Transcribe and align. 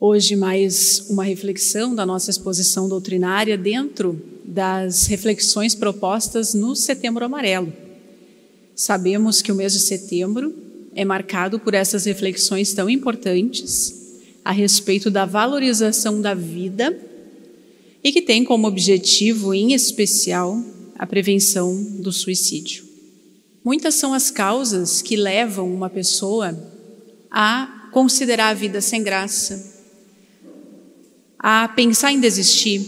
Hoje, 0.00 0.36
mais 0.36 1.06
uma 1.10 1.24
reflexão 1.24 1.92
da 1.92 2.06
nossa 2.06 2.30
exposição 2.30 2.88
doutrinária 2.88 3.58
dentro 3.58 4.22
das 4.44 5.06
reflexões 5.06 5.74
propostas 5.74 6.54
no 6.54 6.76
Setembro 6.76 7.24
Amarelo. 7.24 7.72
Sabemos 8.76 9.42
que 9.42 9.50
o 9.50 9.56
mês 9.56 9.72
de 9.72 9.80
setembro 9.80 10.54
é 10.94 11.04
marcado 11.04 11.58
por 11.58 11.74
essas 11.74 12.04
reflexões 12.04 12.72
tão 12.72 12.88
importantes 12.88 13.92
a 14.44 14.52
respeito 14.52 15.10
da 15.10 15.26
valorização 15.26 16.20
da 16.20 16.32
vida 16.32 16.96
e 18.04 18.12
que 18.12 18.22
tem 18.22 18.44
como 18.44 18.68
objetivo, 18.68 19.52
em 19.52 19.72
especial, 19.72 20.62
a 20.96 21.08
prevenção 21.08 21.74
do 21.98 22.12
suicídio. 22.12 22.84
Muitas 23.64 23.96
são 23.96 24.14
as 24.14 24.30
causas 24.30 25.02
que 25.02 25.16
levam 25.16 25.74
uma 25.74 25.90
pessoa 25.90 26.56
a 27.28 27.88
considerar 27.92 28.50
a 28.50 28.54
vida 28.54 28.80
sem 28.80 29.02
graça, 29.02 29.76
a 31.38 31.68
pensar 31.68 32.12
em 32.12 32.20
desistir, 32.20 32.84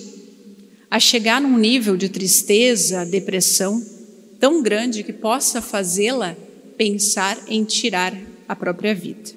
a 0.91 0.99
chegar 0.99 1.41
num 1.41 1.57
nível 1.57 1.97
de 1.97 2.09
tristeza, 2.09 3.05
depressão 3.05 3.85
tão 4.41 4.63
grande 4.63 5.05
que 5.05 5.13
possa 5.13 5.63
fazê-la 5.63 6.37
pensar 6.77 7.39
em 7.47 7.63
tirar 7.63 8.17
a 8.49 8.57
própria 8.57 8.95
vida. 8.95 9.31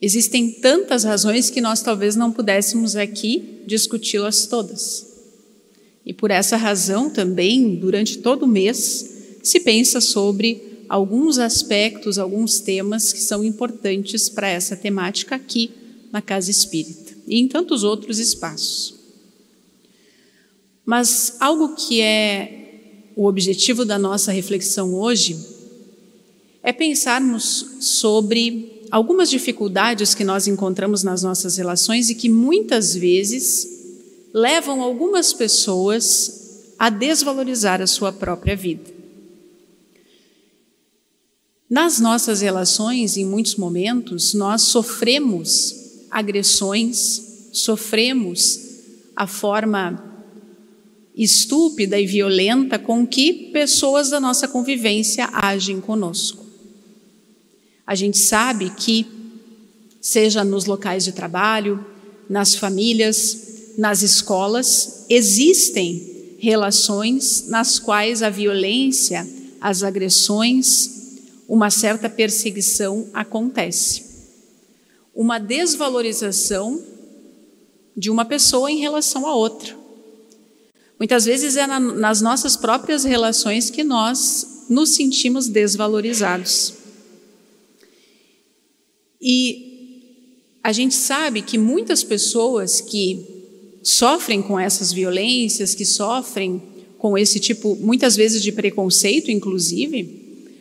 Existem 0.00 0.52
tantas 0.52 1.04
razões 1.04 1.50
que 1.50 1.60
nós 1.60 1.82
talvez 1.82 2.16
não 2.16 2.32
pudéssemos 2.32 2.96
aqui 2.96 3.62
discuti-las 3.66 4.46
todas. 4.46 5.06
E 6.06 6.12
por 6.12 6.30
essa 6.30 6.56
razão 6.56 7.10
também, 7.10 7.74
durante 7.74 8.18
todo 8.18 8.44
o 8.44 8.48
mês, 8.48 9.38
se 9.42 9.60
pensa 9.60 10.00
sobre 10.00 10.84
alguns 10.88 11.38
aspectos, 11.38 12.18
alguns 12.18 12.60
temas 12.60 13.12
que 13.12 13.20
são 13.20 13.44
importantes 13.44 14.28
para 14.28 14.48
essa 14.48 14.74
temática 14.74 15.34
aqui 15.34 15.70
na 16.12 16.22
casa 16.22 16.50
espírita 16.50 17.16
e 17.26 17.38
em 17.38 17.46
tantos 17.46 17.84
outros 17.84 18.18
espaços. 18.18 18.94
Mas 20.84 21.36
algo 21.40 21.74
que 21.74 22.00
é 22.00 23.12
o 23.14 23.26
objetivo 23.26 23.84
da 23.84 23.98
nossa 23.98 24.32
reflexão 24.32 24.94
hoje 24.94 25.38
é 26.62 26.72
pensarmos 26.72 27.76
sobre 27.80 28.82
algumas 28.90 29.28
dificuldades 29.28 30.14
que 30.14 30.24
nós 30.24 30.46
encontramos 30.46 31.02
nas 31.02 31.22
nossas 31.22 31.56
relações 31.56 32.10
e 32.10 32.14
que 32.14 32.28
muitas 32.28 32.94
vezes 32.94 33.66
levam 34.32 34.80
algumas 34.80 35.32
pessoas 35.32 36.74
a 36.78 36.88
desvalorizar 36.88 37.82
a 37.82 37.86
sua 37.86 38.12
própria 38.12 38.56
vida. 38.56 38.98
Nas 41.68 42.00
nossas 42.00 42.40
relações, 42.40 43.16
em 43.16 43.26
muitos 43.26 43.56
momentos, 43.56 44.32
nós 44.32 44.62
sofremos 44.62 45.87
agressões, 46.10 47.50
sofremos 47.52 48.60
a 49.16 49.26
forma 49.26 50.04
estúpida 51.14 51.98
e 51.98 52.06
violenta 52.06 52.78
com 52.78 53.06
que 53.06 53.50
pessoas 53.52 54.10
da 54.10 54.20
nossa 54.20 54.46
convivência 54.46 55.28
agem 55.32 55.80
conosco. 55.80 56.46
A 57.86 57.94
gente 57.94 58.18
sabe 58.18 58.70
que, 58.70 59.06
seja 60.00 60.44
nos 60.44 60.66
locais 60.66 61.04
de 61.04 61.12
trabalho, 61.12 61.84
nas 62.28 62.54
famílias, 62.54 63.74
nas 63.76 64.02
escolas, 64.02 65.06
existem 65.08 66.36
relações 66.38 67.46
nas 67.48 67.78
quais 67.78 68.22
a 68.22 68.30
violência, 68.30 69.26
as 69.60 69.82
agressões, 69.82 70.90
uma 71.48 71.70
certa 71.70 72.08
perseguição 72.08 73.08
acontece 73.12 74.07
uma 75.18 75.40
desvalorização 75.40 76.80
de 77.96 78.08
uma 78.08 78.24
pessoa 78.24 78.70
em 78.70 78.78
relação 78.78 79.26
a 79.26 79.34
outra. 79.34 79.76
Muitas 80.96 81.24
vezes 81.24 81.56
é 81.56 81.66
na, 81.66 81.80
nas 81.80 82.20
nossas 82.20 82.56
próprias 82.56 83.02
relações 83.02 83.68
que 83.68 83.82
nós 83.82 84.66
nos 84.70 84.94
sentimos 84.94 85.48
desvalorizados. 85.48 86.72
E 89.20 90.60
a 90.62 90.70
gente 90.70 90.94
sabe 90.94 91.42
que 91.42 91.58
muitas 91.58 92.04
pessoas 92.04 92.80
que 92.80 93.26
sofrem 93.82 94.40
com 94.40 94.58
essas 94.58 94.92
violências, 94.92 95.74
que 95.74 95.84
sofrem 95.84 96.62
com 96.96 97.18
esse 97.18 97.40
tipo, 97.40 97.74
muitas 97.74 98.14
vezes 98.14 98.40
de 98.40 98.52
preconceito, 98.52 99.32
inclusive, 99.32 100.17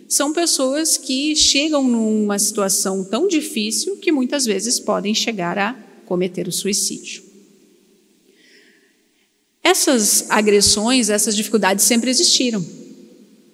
são 0.08 0.32
pessoas 0.32 0.98
que 0.98 1.36
chegam 1.36 1.84
numa 1.84 2.40
situação 2.40 3.04
tão 3.04 3.28
difícil 3.28 3.98
que 3.98 4.12
muitas 4.12 4.46
vezes 4.46 4.80
podem 4.80 5.14
chegar 5.14 5.58
a 5.58 5.74
cometer 6.06 6.48
o 6.48 6.52
suicídio. 6.52 7.24
Essas 9.62 10.32
agressões, 10.32 11.10
essas 11.10 11.36
dificuldades 11.36 11.84
sempre 11.84 12.10
existiram, 12.10 12.66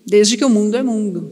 desde 0.06 0.38
que 0.38 0.46
o 0.46 0.50
mundo 0.50 0.78
é 0.78 0.84
mundo. 0.84 1.32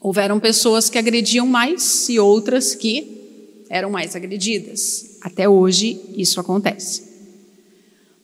Houveram 0.00 0.38
pessoas 0.38 0.88
que 0.88 0.98
agrediam 0.98 1.46
mais 1.46 2.08
e 2.08 2.16
outras 2.20 2.76
que 2.76 3.64
eram 3.68 3.90
mais 3.90 4.14
agredidas. 4.14 5.18
Até 5.20 5.48
hoje 5.48 6.00
isso 6.16 6.38
acontece. 6.38 7.02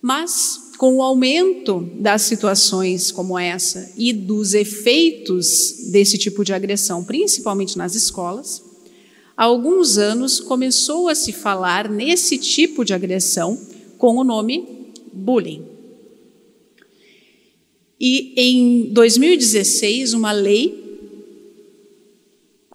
Mas 0.01 0.62
com 0.83 0.97
o 0.97 1.03
aumento 1.03 1.89
das 1.95 2.23
situações 2.23 3.13
como 3.13 3.39
essa 3.39 3.93
e 3.97 4.13
dos 4.13 4.53
efeitos 4.53 5.93
desse 5.93 6.19
tipo 6.19 6.45
de 6.45 6.53
agressão, 6.53 7.05
principalmente 7.05 7.79
nas 7.79 7.95
escolas, 7.95 8.61
há 9.37 9.45
alguns 9.45 9.97
anos 9.97 10.41
começou 10.41 11.09
a 11.09 11.15
se 11.15 11.31
falar 11.33 11.89
nesse 11.89 12.37
tipo 12.37 12.85
de 12.85 12.93
agressão 12.93 13.57
com 13.97 14.17
o 14.17 14.25
nome 14.25 14.91
bullying. 15.13 15.65
E 18.01 18.33
em 18.37 18.93
2016, 18.93 20.15
uma 20.15 20.33
lei 20.33 20.99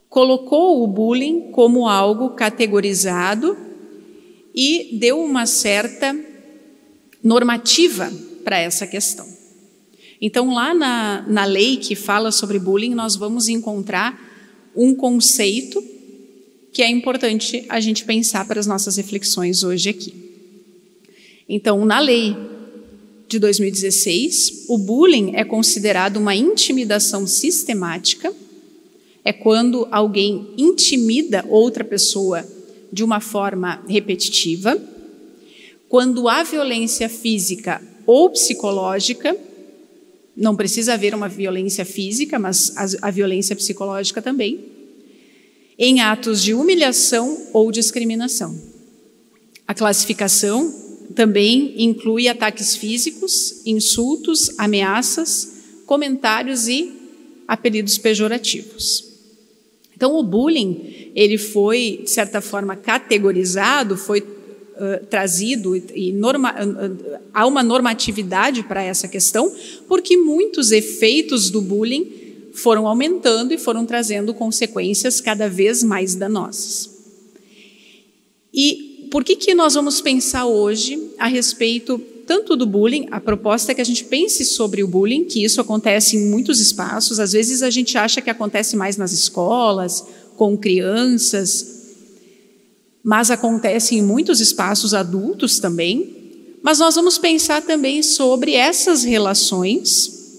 colocou 0.07 0.81
o 0.81 0.87
bullying 0.87 1.51
como 1.51 1.89
algo 1.89 2.29
categorizado 2.29 3.57
e 4.55 4.97
deu 4.97 5.19
uma 5.19 5.45
certa 5.45 6.15
normativa 7.27 8.09
para 8.45 8.57
essa 8.57 8.87
questão. 8.87 9.27
Então, 10.21 10.53
lá 10.53 10.73
na, 10.73 11.25
na 11.27 11.43
lei 11.43 11.75
que 11.75 11.93
fala 11.93 12.31
sobre 12.31 12.57
bullying, 12.57 12.95
nós 12.95 13.17
vamos 13.17 13.49
encontrar 13.49 14.17
um 14.73 14.95
conceito 14.95 15.83
que 16.71 16.81
é 16.81 16.89
importante 16.89 17.65
a 17.67 17.81
gente 17.81 18.05
pensar 18.05 18.47
para 18.47 18.61
as 18.61 18.65
nossas 18.65 18.95
reflexões 18.95 19.61
hoje 19.61 19.89
aqui. 19.89 20.13
Então, 21.49 21.83
na 21.83 21.99
lei 21.99 22.33
de 23.27 23.39
2016, 23.39 24.65
o 24.69 24.77
bullying 24.77 25.35
é 25.35 25.43
considerado 25.43 26.15
uma 26.15 26.33
intimidação 26.33 27.27
sistemática, 27.27 28.33
é 29.25 29.33
quando 29.33 29.85
alguém 29.91 30.53
intimida 30.57 31.43
outra 31.49 31.83
pessoa 31.83 32.47
de 32.91 33.03
uma 33.03 33.19
forma 33.19 33.83
repetitiva 33.85 34.81
quando 35.89 36.27
há 36.27 36.43
violência 36.43 37.07
física 37.07 37.81
ou 38.05 38.29
psicológica, 38.29 39.35
não 40.35 40.55
precisa 40.55 40.93
haver 40.93 41.15
uma 41.15 41.27
violência 41.27 41.83
física, 41.83 42.37
mas 42.37 42.73
a, 42.77 43.07
a 43.07 43.11
violência 43.11 43.55
psicológica 43.55 44.21
também, 44.21 44.65
em 45.77 46.01
atos 46.01 46.43
de 46.43 46.53
humilhação 46.53 47.47
ou 47.53 47.71
discriminação. 47.71 48.55
A 49.67 49.73
classificação 49.73 50.73
também 51.15 51.83
inclui 51.83 52.27
ataques 52.27 52.75
físicos, 52.75 53.61
insultos, 53.65 54.51
ameaças, 54.59 55.53
comentários 55.85 56.67
e 56.67 56.93
apelidos 57.47 57.97
pejorativos. 57.97 59.05
Então, 59.95 60.15
o 60.15 60.21
bullying, 60.21 61.11
ele 61.15 61.39
foi, 61.39 62.01
de 62.03 62.09
certa 62.11 62.39
forma, 62.39 62.75
categorizado, 62.75 63.97
foi 63.97 64.21
trazido 65.09 65.75
e 65.75 66.11
norma, 66.11 66.51
uh, 66.51 67.19
há 67.33 67.45
uma 67.45 67.63
normatividade 67.63 68.63
para 68.63 68.83
essa 68.83 69.07
questão, 69.07 69.53
porque 69.87 70.17
muitos 70.17 70.71
efeitos 70.71 71.49
do 71.49 71.61
bullying 71.61 72.11
foram 72.53 72.87
aumentando 72.87 73.53
e 73.53 73.57
foram 73.57 73.85
trazendo 73.85 74.33
consequências 74.33 75.21
cada 75.21 75.47
vez 75.47 75.83
mais 75.83 76.15
danosas. 76.15 76.89
E 78.53 79.07
por 79.11 79.23
que, 79.23 79.35
que 79.35 79.53
nós 79.53 79.75
vamos 79.75 80.01
pensar 80.01 80.45
hoje 80.45 81.11
a 81.17 81.27
respeito 81.27 82.01
tanto 82.25 82.57
do 82.57 82.65
bullying, 82.65 83.07
a 83.09 83.21
proposta 83.21 83.71
é 83.71 83.75
que 83.75 83.79
a 83.79 83.85
gente 83.85 84.03
pense 84.03 84.43
sobre 84.43 84.83
o 84.83 84.87
bullying, 84.87 85.23
que 85.23 85.43
isso 85.43 85.61
acontece 85.61 86.17
em 86.17 86.29
muitos 86.29 86.59
espaços, 86.59 87.21
às 87.21 87.31
vezes 87.31 87.63
a 87.63 87.69
gente 87.69 87.97
acha 87.97 88.21
que 88.21 88.29
acontece 88.29 88.75
mais 88.75 88.97
nas 88.97 89.13
escolas, 89.13 90.05
com 90.35 90.57
crianças, 90.57 91.76
mas 93.07 93.31
acontece 93.31 93.95
em 93.95 94.01
muitos 94.01 94.41
espaços 94.41 94.93
adultos 94.93 95.59
também. 95.59 96.57
Mas 96.61 96.79
nós 96.79 96.95
vamos 96.95 97.17
pensar 97.17 97.61
também 97.61 98.03
sobre 98.03 98.51
essas 98.51 99.05
relações, 99.05 100.35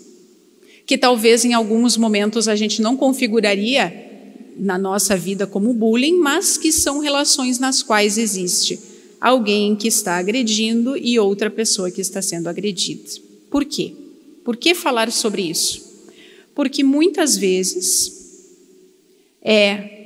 que 0.84 0.98
talvez 0.98 1.46
em 1.46 1.54
alguns 1.54 1.96
momentos 1.96 2.46
a 2.46 2.54
gente 2.54 2.82
não 2.82 2.94
configuraria 2.94 4.52
na 4.54 4.76
nossa 4.76 5.16
vida 5.16 5.46
como 5.46 5.72
bullying, 5.72 6.18
mas 6.18 6.58
que 6.58 6.70
são 6.70 6.98
relações 6.98 7.58
nas 7.58 7.82
quais 7.82 8.18
existe 8.18 8.78
alguém 9.18 9.74
que 9.74 9.88
está 9.88 10.18
agredindo 10.18 10.94
e 10.94 11.18
outra 11.18 11.48
pessoa 11.48 11.90
que 11.90 12.02
está 12.02 12.20
sendo 12.20 12.48
agredida. 12.48 13.08
Por 13.50 13.64
quê? 13.64 13.94
Por 14.44 14.58
que 14.58 14.74
falar 14.74 15.10
sobre 15.10 15.40
isso? 15.40 16.04
Porque 16.54 16.84
muitas 16.84 17.34
vezes 17.34 18.12
é 19.40 19.97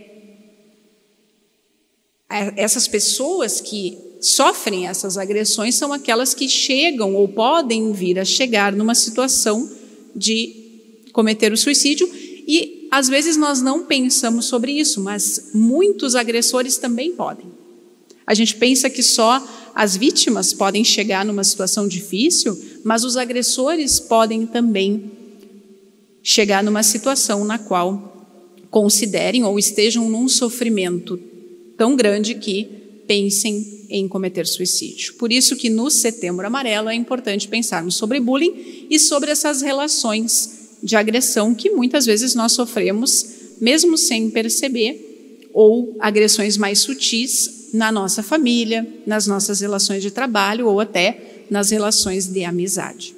essas 2.57 2.89
pessoas 2.89 3.61
que 3.61 3.99
sofrem 4.21 4.87
essas 4.87 5.19
agressões 5.19 5.75
são 5.75 5.93
aquelas 5.93 6.33
que 6.33 6.49
chegam 6.49 7.15
ou 7.15 7.29
podem 7.29 7.93
vir 7.93 8.19
a 8.19 8.25
chegar 8.25 8.73
numa 8.73 8.95
situação 8.95 9.69
de 10.15 10.55
cometer 11.13 11.53
o 11.53 11.57
suicídio 11.57 12.09
e 12.47 12.89
às 12.91 13.09
vezes 13.09 13.37
nós 13.37 13.61
não 13.61 13.85
pensamos 13.85 14.47
sobre 14.47 14.73
isso, 14.73 15.01
mas 15.01 15.51
muitos 15.55 16.15
agressores 16.15 16.77
também 16.77 17.13
podem. 17.13 17.47
A 18.27 18.35
gente 18.35 18.55
pensa 18.57 18.89
que 18.89 19.03
só 19.03 19.43
as 19.75 19.97
vítimas 19.97 20.53
podem 20.53 20.85
chegar 20.85 21.25
numa 21.25 21.43
situação 21.43 21.89
difícil, 21.89 22.59
mas 22.85 23.05
os 23.05 23.17
agressores 23.17 23.99
podem 23.99 24.47
também 24.47 25.11
chegar 26.23 26.63
numa 26.63 26.83
situação 26.83 27.45
na 27.45 27.59
qual 27.59 28.11
considerem 28.71 29.45
ou 29.45 29.59
estejam 29.59 30.09
num 30.09 30.29
sofrimento 30.29 31.19
tão 31.77 31.97
grande 31.97 32.35
que 32.35 32.65
pensem 33.07 33.87
em 33.91 34.09
cometer 34.09 34.47
suicídio. 34.47 35.15
Por 35.15 35.31
isso 35.33 35.57
que 35.57 35.69
no 35.69 35.91
Setembro 35.91 36.47
Amarelo 36.47 36.89
é 36.89 36.95
importante 36.95 37.49
pensarmos 37.49 37.97
sobre 37.97 38.21
bullying 38.21 38.87
e 38.89 38.99
sobre 38.99 39.31
essas 39.31 39.61
relações 39.61 40.79
de 40.83 40.97
agressão 40.97 41.55
que 41.55 41.71
muitas 41.71 42.07
vezes 42.07 42.35
nós 42.35 42.53
sofremos 42.53 43.27
mesmo 43.61 43.97
sem 43.97 44.31
perceber 44.31 45.49
ou 45.53 45.97
agressões 46.01 46.57
mais 46.57 46.81
sutis 46.81 47.69
na 47.73 47.93
nossa 47.93 48.23
família, 48.23 48.87
nas 49.07 49.27
nossas 49.27 49.61
relações 49.61 50.03
de 50.03 50.11
trabalho 50.11 50.67
ou 50.67 50.81
até 50.81 51.45
nas 51.49 51.71
relações 51.71 52.27
de 52.27 52.45
amizade. 52.45 53.15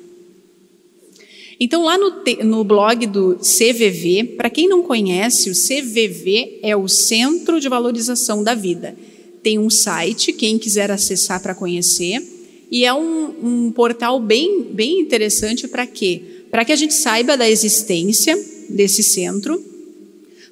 Então, 1.64 1.82
lá 1.82 1.96
no, 1.96 2.12
no 2.44 2.62
blog 2.62 3.06
do 3.06 3.36
CVV, 3.36 4.34
para 4.36 4.50
quem 4.50 4.68
não 4.68 4.82
conhece, 4.82 5.48
o 5.48 5.54
CVV 5.54 6.58
é 6.62 6.76
o 6.76 6.86
Centro 6.86 7.58
de 7.58 7.70
Valorização 7.70 8.44
da 8.44 8.54
Vida. 8.54 8.94
Tem 9.42 9.58
um 9.58 9.70
site, 9.70 10.34
quem 10.34 10.58
quiser 10.58 10.90
acessar 10.90 11.40
para 11.40 11.54
conhecer, 11.54 12.22
e 12.70 12.84
é 12.84 12.92
um, 12.92 13.34
um 13.42 13.72
portal 13.72 14.20
bem, 14.20 14.62
bem 14.74 15.00
interessante 15.00 15.66
para 15.66 15.86
quê? 15.86 16.20
Para 16.50 16.66
que 16.66 16.72
a 16.72 16.76
gente 16.76 16.92
saiba 16.92 17.34
da 17.34 17.48
existência 17.48 18.38
desse 18.68 19.02
centro, 19.02 19.58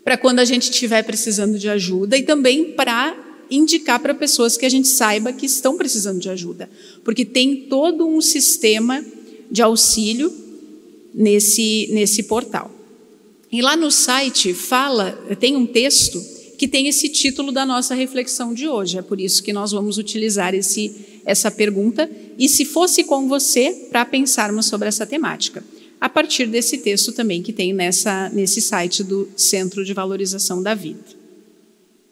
para 0.03 0.17
quando 0.17 0.39
a 0.39 0.47
gente 0.47 0.71
estiver 0.71 1.03
precisando 1.03 1.59
de 1.59 1.69
ajuda 1.69 2.17
e 2.17 2.23
também 2.23 2.73
para 2.73 3.15
indicar 3.51 4.01
para 4.01 4.15
pessoas 4.15 4.57
que 4.57 4.65
a 4.65 4.71
gente 4.71 4.89
saiba 4.89 5.31
que 5.31 5.45
estão 5.45 5.77
precisando 5.77 6.19
de 6.19 6.31
ajuda, 6.31 6.71
porque 7.05 7.23
tem 7.23 7.67
todo 7.69 8.09
um 8.09 8.23
sistema 8.23 9.05
de 9.51 9.61
auxílio 9.61 10.41
nesse, 11.15 11.89
nesse 11.93 12.25
portal. 12.25 12.71
E 13.51 13.61
lá 13.61 13.77
no 13.77 13.91
site 13.91 14.55
fala, 14.55 15.13
tem 15.39 15.57
um 15.57 15.67
texto 15.67 16.23
que 16.57 16.69
tem 16.69 16.87
esse 16.87 17.09
título 17.09 17.51
da 17.51 17.67
nossa 17.67 17.95
reflexão 17.95 18.55
de 18.55 18.69
hoje. 18.69 18.97
É 18.97 19.03
por 19.03 19.21
isso 19.21 19.43
que 19.43 19.53
nós 19.53 19.73
vamos 19.73 19.99
utilizar 19.99 20.55
esse, 20.55 20.95
essa 21.25 21.51
pergunta 21.51 22.09
e 22.39 22.49
se 22.49 22.65
fosse 22.65 23.05
com 23.05 23.29
você 23.29 23.89
para 23.91 24.05
pensarmos 24.05 24.67
sobre 24.67 24.89
essa 24.89 25.05
temática. 25.05 25.63
A 26.01 26.09
partir 26.09 26.47
desse 26.47 26.79
texto 26.79 27.13
também 27.13 27.43
que 27.43 27.53
tem 27.53 27.73
nessa, 27.73 28.29
nesse 28.31 28.61
site 28.61 29.05
do 29.05 29.29
Centro 29.37 29.85
de 29.85 29.93
Valorização 29.93 30.63
da 30.63 30.75
Vida. 30.75 31.22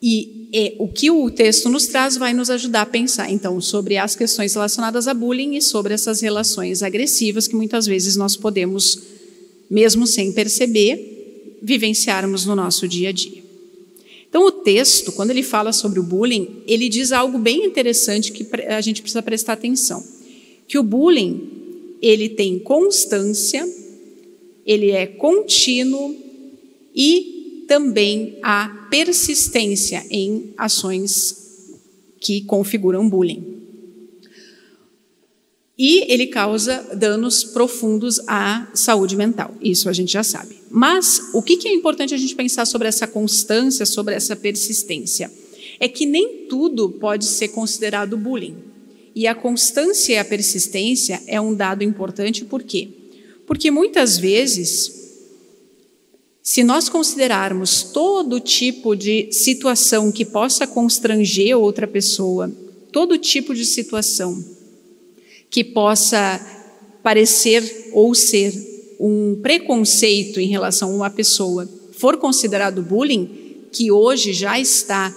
E 0.02 0.48
é, 0.52 0.74
o 0.78 0.88
que 0.88 1.10
o 1.10 1.30
texto 1.30 1.68
nos 1.68 1.86
traz 1.86 2.16
vai 2.16 2.32
nos 2.32 2.50
ajudar 2.50 2.82
a 2.82 2.86
pensar, 2.86 3.30
então, 3.30 3.60
sobre 3.60 3.96
as 3.96 4.16
questões 4.16 4.54
relacionadas 4.54 5.06
a 5.06 5.14
bullying 5.14 5.56
e 5.56 5.62
sobre 5.62 5.92
essas 5.92 6.20
relações 6.20 6.82
agressivas 6.82 7.46
que 7.46 7.54
muitas 7.54 7.86
vezes 7.86 8.16
nós 8.16 8.36
podemos, 8.36 8.98
mesmo 9.68 10.06
sem 10.06 10.32
perceber, 10.32 11.58
vivenciarmos 11.62 12.46
no 12.46 12.56
nosso 12.56 12.88
dia 12.88 13.10
a 13.10 13.12
dia. 13.12 13.42
Então, 14.28 14.46
o 14.46 14.52
texto, 14.52 15.12
quando 15.12 15.30
ele 15.30 15.42
fala 15.42 15.72
sobre 15.72 16.00
o 16.00 16.04
bullying, 16.04 16.62
ele 16.66 16.88
diz 16.88 17.12
algo 17.12 17.36
bem 17.38 17.64
interessante 17.64 18.32
que 18.32 18.46
a 18.66 18.80
gente 18.80 19.02
precisa 19.02 19.22
prestar 19.22 19.54
atenção. 19.54 20.02
Que 20.66 20.78
o 20.78 20.82
bullying, 20.82 21.96
ele 22.00 22.28
tem 22.28 22.58
constância, 22.58 23.68
ele 24.64 24.92
é 24.92 25.04
contínuo 25.06 26.14
e 26.94 27.39
também 27.70 28.36
a 28.42 28.88
persistência 28.90 30.04
em 30.10 30.52
ações 30.58 31.36
que 32.20 32.40
configuram 32.40 33.08
bullying. 33.08 33.60
E 35.78 36.12
ele 36.12 36.26
causa 36.26 36.84
danos 36.96 37.44
profundos 37.44 38.20
à 38.26 38.68
saúde 38.74 39.14
mental, 39.14 39.54
isso 39.62 39.88
a 39.88 39.92
gente 39.92 40.12
já 40.12 40.24
sabe. 40.24 40.56
Mas 40.68 41.30
o 41.32 41.40
que 41.40 41.68
é 41.68 41.72
importante 41.72 42.12
a 42.12 42.16
gente 42.16 42.34
pensar 42.34 42.66
sobre 42.66 42.88
essa 42.88 43.06
constância, 43.06 43.86
sobre 43.86 44.16
essa 44.16 44.34
persistência? 44.34 45.30
É 45.78 45.86
que 45.86 46.04
nem 46.04 46.46
tudo 46.48 46.90
pode 46.90 47.24
ser 47.24 47.48
considerado 47.48 48.16
bullying. 48.16 48.56
E 49.14 49.28
a 49.28 49.34
constância 49.34 50.14
e 50.14 50.18
a 50.18 50.24
persistência 50.24 51.22
é 51.24 51.40
um 51.40 51.54
dado 51.54 51.84
importante, 51.84 52.44
por 52.44 52.64
quê? 52.64 52.88
Porque 53.46 53.70
muitas 53.70 54.18
vezes 54.18 54.99
se 56.42 56.64
nós 56.64 56.88
considerarmos 56.88 57.82
todo 57.82 58.40
tipo 58.40 58.96
de 58.96 59.30
situação 59.30 60.10
que 60.10 60.24
possa 60.24 60.66
constranger 60.66 61.56
outra 61.56 61.86
pessoa, 61.86 62.50
todo 62.92 63.18
tipo 63.18 63.54
de 63.54 63.64
situação 63.64 64.42
que 65.50 65.62
possa 65.62 66.40
parecer 67.02 67.90
ou 67.92 68.14
ser 68.14 68.52
um 68.98 69.38
preconceito 69.42 70.40
em 70.40 70.48
relação 70.48 70.90
a 70.92 70.94
uma 70.94 71.10
pessoa, 71.10 71.68
for 71.92 72.16
considerado 72.16 72.82
bullying, 72.82 73.66
que 73.72 73.90
hoje 73.90 74.32
já 74.32 74.58
está 74.58 75.14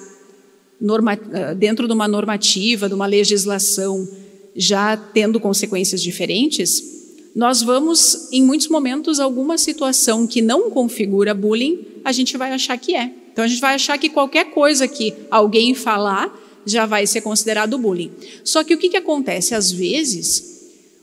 dentro 1.57 1.87
de 1.87 1.93
uma 1.93 2.07
normativa, 2.07 2.89
de 2.89 2.95
uma 2.95 3.05
legislação, 3.05 4.07
já 4.55 4.97
tendo 4.97 5.39
consequências 5.39 6.01
diferentes, 6.01 6.92
nós 7.35 7.61
vamos, 7.61 8.29
em 8.31 8.43
muitos 8.43 8.67
momentos, 8.67 9.19
alguma 9.19 9.57
situação 9.57 10.27
que 10.27 10.41
não 10.41 10.69
configura 10.69 11.33
bullying, 11.33 11.79
a 12.03 12.11
gente 12.11 12.37
vai 12.37 12.51
achar 12.51 12.77
que 12.77 12.95
é. 12.95 13.11
Então 13.31 13.43
a 13.43 13.47
gente 13.47 13.61
vai 13.61 13.73
achar 13.73 13.97
que 13.97 14.09
qualquer 14.09 14.51
coisa 14.51 14.87
que 14.87 15.13
alguém 15.31 15.73
falar 15.73 16.39
já 16.65 16.85
vai 16.85 17.07
ser 17.07 17.21
considerado 17.21 17.77
bullying. 17.77 18.11
Só 18.43 18.63
que 18.63 18.73
o 18.73 18.77
que, 18.77 18.89
que 18.89 18.97
acontece? 18.97 19.55
Às 19.55 19.71
vezes, 19.71 20.53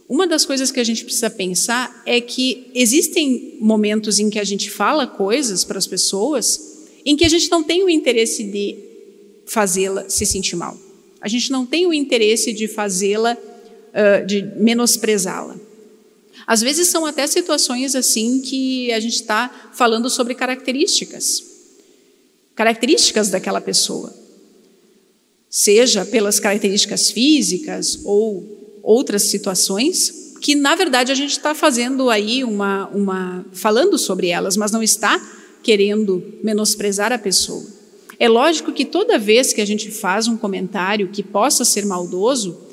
uma 0.08 0.26
das 0.26 0.46
coisas 0.46 0.70
que 0.70 0.80
a 0.80 0.84
gente 0.84 1.04
precisa 1.04 1.28
pensar 1.28 2.02
é 2.06 2.20
que 2.20 2.70
existem 2.74 3.56
momentos 3.60 4.18
em 4.18 4.30
que 4.30 4.38
a 4.38 4.44
gente 4.44 4.70
fala 4.70 5.06
coisas 5.06 5.64
para 5.64 5.78
as 5.78 5.86
pessoas 5.86 6.70
em 7.04 7.16
que 7.16 7.24
a 7.24 7.28
gente 7.28 7.50
não 7.50 7.62
tem 7.62 7.82
o 7.82 7.88
interesse 7.88 8.44
de 8.44 8.76
fazê-la 9.46 10.08
se 10.08 10.24
sentir 10.24 10.56
mal. 10.56 10.78
A 11.20 11.28
gente 11.28 11.50
não 11.50 11.66
tem 11.66 11.86
o 11.86 11.92
interesse 11.92 12.52
de 12.52 12.68
fazê-la, 12.68 13.36
uh, 13.36 14.26
de 14.26 14.42
menosprezá-la. 14.56 15.56
Às 16.50 16.62
vezes 16.62 16.88
são 16.88 17.06
até 17.06 17.28
situações 17.28 17.94
assim 17.94 18.40
que 18.40 18.90
a 18.90 18.98
gente 18.98 19.14
está 19.14 19.70
falando 19.72 20.10
sobre 20.10 20.34
características, 20.34 21.44
características 22.56 23.30
daquela 23.30 23.60
pessoa, 23.60 24.12
seja 25.48 26.04
pelas 26.04 26.40
características 26.40 27.12
físicas 27.12 28.00
ou 28.04 28.80
outras 28.82 29.28
situações 29.28 30.34
que 30.40 30.56
na 30.56 30.74
verdade 30.74 31.12
a 31.12 31.14
gente 31.14 31.30
está 31.30 31.54
fazendo 31.54 32.10
aí 32.10 32.42
uma, 32.42 32.88
uma 32.88 33.46
falando 33.52 33.96
sobre 33.96 34.26
elas, 34.26 34.56
mas 34.56 34.72
não 34.72 34.82
está 34.82 35.24
querendo 35.62 36.20
menosprezar 36.42 37.12
a 37.12 37.18
pessoa. 37.18 37.64
É 38.18 38.28
lógico 38.28 38.72
que 38.72 38.84
toda 38.84 39.20
vez 39.20 39.52
que 39.52 39.60
a 39.60 39.64
gente 39.64 39.88
faz 39.92 40.26
um 40.26 40.36
comentário 40.36 41.10
que 41.12 41.22
possa 41.22 41.64
ser 41.64 41.86
maldoso, 41.86 42.69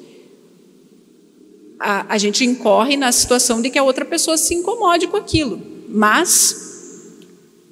a, 1.79 2.13
a 2.13 2.17
gente 2.17 2.43
incorre 2.43 2.97
na 2.97 3.11
situação 3.11 3.61
de 3.61 3.69
que 3.69 3.77
a 3.77 3.83
outra 3.83 4.05
pessoa 4.05 4.37
se 4.37 4.53
incomode 4.53 5.07
com 5.07 5.17
aquilo. 5.17 5.61
Mas, 5.89 7.15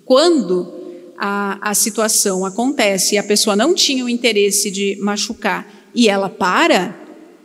quando 0.06 0.74
a, 1.18 1.70
a 1.70 1.74
situação 1.74 2.46
acontece 2.46 3.16
e 3.16 3.18
a 3.18 3.24
pessoa 3.24 3.56
não 3.56 3.74
tinha 3.74 4.06
o 4.06 4.10
interesse 4.10 4.70
de 4.70 4.98
machucar 5.02 5.68
e 5.94 6.10
ela 6.10 6.30
para, 6.30 6.98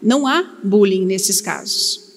não 0.02 0.26
há 0.26 0.58
bullying 0.62 1.06
nesses 1.06 1.40
casos. 1.40 2.10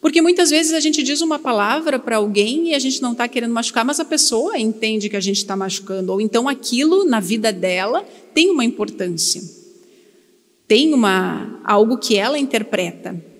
Porque 0.00 0.20
muitas 0.20 0.50
vezes 0.50 0.72
a 0.72 0.80
gente 0.80 1.00
diz 1.02 1.20
uma 1.20 1.38
palavra 1.38 1.98
para 1.98 2.16
alguém 2.16 2.70
e 2.70 2.74
a 2.74 2.78
gente 2.78 3.00
não 3.00 3.12
está 3.12 3.28
querendo 3.28 3.52
machucar, 3.52 3.84
mas 3.84 4.00
a 4.00 4.04
pessoa 4.04 4.58
entende 4.58 5.08
que 5.08 5.16
a 5.16 5.20
gente 5.20 5.36
está 5.36 5.56
machucando, 5.56 6.12
ou 6.12 6.20
então 6.20 6.48
aquilo 6.48 7.04
na 7.04 7.20
vida 7.20 7.52
dela 7.52 8.04
tem 8.34 8.50
uma 8.50 8.64
importância, 8.64 9.40
tem 10.66 10.92
uma, 10.92 11.60
algo 11.64 11.98
que 11.98 12.16
ela 12.16 12.36
interpreta. 12.36 13.31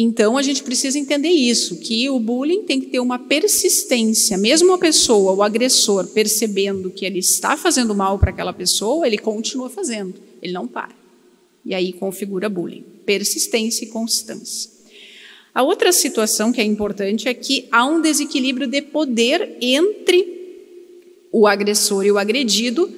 Então 0.00 0.38
a 0.38 0.42
gente 0.42 0.62
precisa 0.62 0.96
entender 0.96 1.30
isso, 1.30 1.80
que 1.80 2.08
o 2.08 2.20
bullying 2.20 2.62
tem 2.62 2.80
que 2.80 2.86
ter 2.86 3.00
uma 3.00 3.18
persistência. 3.18 4.38
Mesmo 4.38 4.72
a 4.72 4.78
pessoa, 4.78 5.32
o 5.32 5.42
agressor, 5.42 6.06
percebendo 6.06 6.88
que 6.88 7.04
ele 7.04 7.18
está 7.18 7.56
fazendo 7.56 7.92
mal 7.96 8.16
para 8.16 8.30
aquela 8.30 8.52
pessoa, 8.52 9.04
ele 9.04 9.18
continua 9.18 9.68
fazendo, 9.68 10.14
ele 10.40 10.52
não 10.52 10.68
para. 10.68 10.94
E 11.66 11.74
aí 11.74 11.92
configura 11.92 12.48
bullying. 12.48 12.84
Persistência 13.04 13.86
e 13.86 13.88
constância. 13.88 14.70
A 15.52 15.64
outra 15.64 15.90
situação 15.90 16.52
que 16.52 16.60
é 16.60 16.64
importante 16.64 17.28
é 17.28 17.34
que 17.34 17.66
há 17.68 17.84
um 17.84 18.00
desequilíbrio 18.00 18.68
de 18.68 18.80
poder 18.80 19.56
entre 19.60 21.26
o 21.32 21.44
agressor 21.44 22.06
e 22.06 22.12
o 22.12 22.18
agredido 22.18 22.88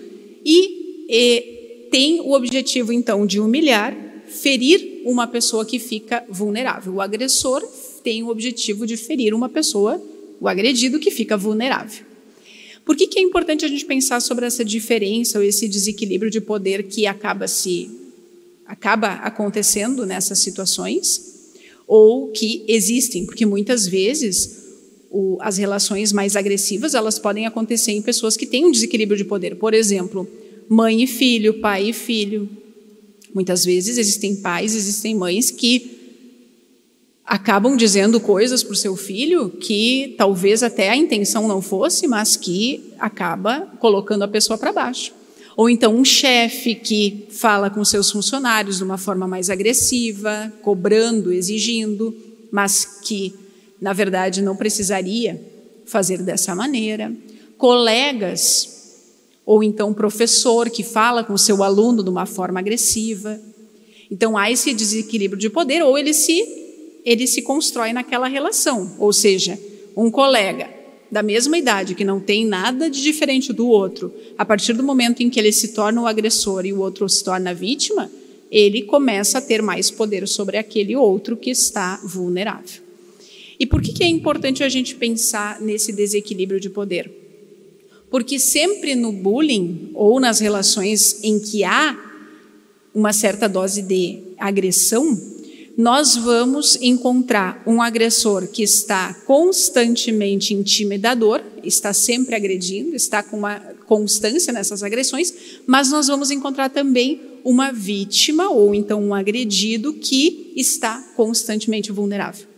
e, 0.45 1.07
e 1.09 1.89
tem 1.91 2.21
o 2.21 2.33
objetivo 2.33 2.93
então 2.93 3.25
de 3.25 3.41
humilhar, 3.41 3.97
ferir 4.27 4.90
uma 5.05 5.27
pessoa 5.27 5.65
que 5.65 5.79
fica 5.79 6.25
vulnerável. 6.29 6.95
O 6.95 7.01
agressor 7.01 7.63
tem 8.03 8.23
o 8.23 8.29
objetivo 8.29 8.87
de 8.87 8.97
ferir 8.97 9.35
uma 9.35 9.49
pessoa, 9.49 10.03
o 10.41 10.49
agredido 10.49 10.99
que 10.99 11.11
fica 11.11 11.37
vulnerável. 11.37 12.05
Por 12.85 12.97
que, 12.97 13.07
que 13.07 13.19
é 13.19 13.23
importante 13.23 13.65
a 13.65 13.69
gente 13.69 13.85
pensar 13.85 14.21
sobre 14.21 14.47
essa 14.47 14.65
diferença 14.65 15.39
ou 15.39 15.45
esse 15.45 15.69
desequilíbrio 15.69 16.31
de 16.31 16.41
poder 16.41 16.85
que 16.85 17.07
acaba 17.07 17.47
se 17.47 17.91
acaba 18.67 19.15
acontecendo 19.15 20.07
nessas 20.07 20.39
situações 20.39 21.53
ou 21.87 22.29
que 22.29 22.65
existem? 22.67 23.27
Porque 23.27 23.45
muitas 23.45 23.87
vezes 23.87 24.61
o, 25.11 25.37
as 25.41 25.59
relações 25.59 26.13
mais 26.13 26.37
agressivas 26.37 26.95
elas 26.95 27.19
podem 27.19 27.47
acontecer 27.47 27.93
em 27.93 28.03
pessoas 28.03 28.37
que 28.37 28.47
têm 28.47 28.65
um 28.65 28.71
desequilíbrio 28.71 29.19
de 29.19 29.25
poder. 29.25 29.57
Por 29.57 29.75
exemplo, 29.75 30.27
mãe 30.69 31.03
e 31.03 31.07
filho, 31.07 31.61
pai 31.61 31.91
e 31.91 31.93
filho. 31.93 32.49
Muitas 33.35 33.65
vezes 33.65 33.99
existem 33.99 34.37
pais, 34.37 34.75
existem 34.75 35.15
mães 35.15 35.51
que 35.51 35.99
acabam 37.25 37.77
dizendo 37.77 38.19
coisas 38.19 38.63
para 38.63 38.73
o 38.73 38.77
seu 38.77 38.97
filho 38.97 39.51
que 39.51 40.15
talvez 40.19 40.63
até 40.63 40.91
a 40.91 40.97
intenção 40.97 41.47
não 41.47 41.63
fosse, 41.63 42.09
mas 42.09 42.37
que 42.37 42.93
acaba 42.99 43.69
colocando 43.79 44.23
a 44.25 44.29
pessoa 44.29 44.59
para 44.59 44.73
baixo. 44.73 45.13
Ou 45.57 45.69
então 45.69 45.95
um 45.95 46.05
chefe 46.05 46.75
que 46.75 47.27
fala 47.31 47.71
com 47.71 47.85
seus 47.85 48.11
funcionários 48.11 48.79
de 48.79 48.85
uma 48.85 48.99
forma 48.99 49.27
mais 49.29 49.51
agressiva, 49.51 50.53
cobrando, 50.63 51.33
exigindo, 51.33 52.17
mas 52.51 52.85
que 53.03 53.35
na 53.81 53.93
verdade, 53.93 54.43
não 54.43 54.55
precisaria 54.55 55.41
fazer 55.87 56.19
dessa 56.19 56.55
maneira. 56.55 57.13
Colegas, 57.57 58.80
ou 59.51 59.65
então 59.65 59.93
professor 59.93 60.71
que 60.71 60.85
fala 60.85 61.25
com 61.25 61.37
seu 61.37 61.65
aluno 61.65 62.05
de 62.05 62.09
uma 62.09 62.25
forma 62.25 62.61
agressiva. 62.61 63.37
Então 64.09 64.39
há 64.39 64.49
esse 64.49 64.73
desequilíbrio 64.73 65.41
de 65.41 65.51
poder, 65.51 65.83
ou 65.83 65.99
ele 65.99 66.15
se, 66.15 66.47
ele 67.05 67.27
se 67.27 67.43
constrói 67.43 67.93
naquela 67.93 68.29
relação. 68.29 68.95
Ou 68.97 69.13
seja, 69.13 69.59
um 69.97 70.09
colega 70.09 70.71
da 71.11 71.21
mesma 71.21 71.59
idade, 71.59 71.97
que 71.97 72.05
não 72.05 72.21
tem 72.21 72.47
nada 72.47 72.89
de 72.89 73.03
diferente 73.03 73.53
do 73.53 73.67
outro, 73.67 74.15
a 74.39 74.45
partir 74.45 74.73
do 74.73 74.85
momento 74.85 75.21
em 75.21 75.29
que 75.29 75.41
ele 75.41 75.51
se 75.51 75.75
torna 75.75 76.01
o 76.01 76.07
agressor 76.07 76.65
e 76.65 76.73
o 76.73 76.79
outro 76.79 77.09
se 77.09 77.25
torna 77.25 77.51
a 77.51 77.53
vítima, 77.53 78.09
ele 78.53 78.83
começa 78.83 79.39
a 79.39 79.43
ter 79.43 79.63
mais 79.63 79.91
poder 79.91 80.29
sobre 80.29 80.59
aquele 80.59 80.95
outro 80.95 81.37
que 81.37 81.51
está 81.51 82.01
vulnerável. 82.05 82.83
E 83.59 83.67
por 83.67 83.83
que, 83.83 83.95
que 83.95 84.05
é 84.05 84.09
importante 84.09 84.63
a 84.63 84.69
gente 84.69 84.95
pensar 84.95 85.61
nesse 85.61 85.93
desequilíbrio 85.93 86.61
de 86.61 86.71
poder? 86.71 87.20
Porque 88.11 88.39
sempre 88.39 88.95
no 88.95 89.13
bullying 89.13 89.91
ou 89.95 90.19
nas 90.19 90.41
relações 90.41 91.23
em 91.23 91.39
que 91.39 91.63
há 91.65 91.97
uma 92.95 93.13
certa 93.13 93.49
dose 93.49 93.83
de 93.83 94.19
agressão, 94.37 95.19
nós 95.77 96.17
vamos 96.17 96.77
encontrar 96.83 97.63
um 97.67 97.81
agressor 97.81 98.49
que 98.49 98.63
está 98.63 99.15
constantemente 99.27 100.53
intimidador, 100.53 101.41
está 101.63 101.93
sempre 101.93 102.35
agredindo, 102.35 102.95
está 102.97 103.23
com 103.23 103.39
uma 103.39 103.61
constância 103.87 104.53
nessas 104.53 104.83
agressões, 104.83 105.33
mas 105.67 105.91
nós 105.91 106.09
vamos 106.09 106.31
encontrar 106.31 106.69
também 106.69 107.21
uma 107.45 107.73
vítima 107.73 108.51
ou 108.51 108.75
então 108.75 109.03
um 109.03 109.15
agredido 109.15 109.95
que 109.95 110.53
está 110.57 111.01
constantemente 111.17 111.91
vulnerável 111.91 112.51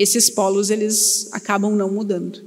esses 0.00 0.30
polos 0.30 0.70
eles 0.70 1.28
acabam 1.30 1.76
não 1.76 1.92
mudando. 1.92 2.42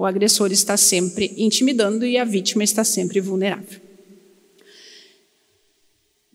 O 0.00 0.06
agressor 0.06 0.50
está 0.50 0.78
sempre 0.78 1.34
intimidando 1.36 2.06
e 2.06 2.16
a 2.16 2.24
vítima 2.24 2.64
está 2.64 2.82
sempre 2.82 3.20
vulnerável. 3.20 3.78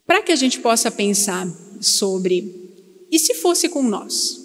Para 0.06 0.22
que 0.22 0.32
a 0.32 0.36
gente 0.36 0.60
possa 0.60 0.92
pensar 0.92 1.52
sobre 1.82 2.72
e 3.12 3.18
se 3.18 3.34
fosse 3.34 3.68
com 3.68 3.82
nós? 3.82 4.40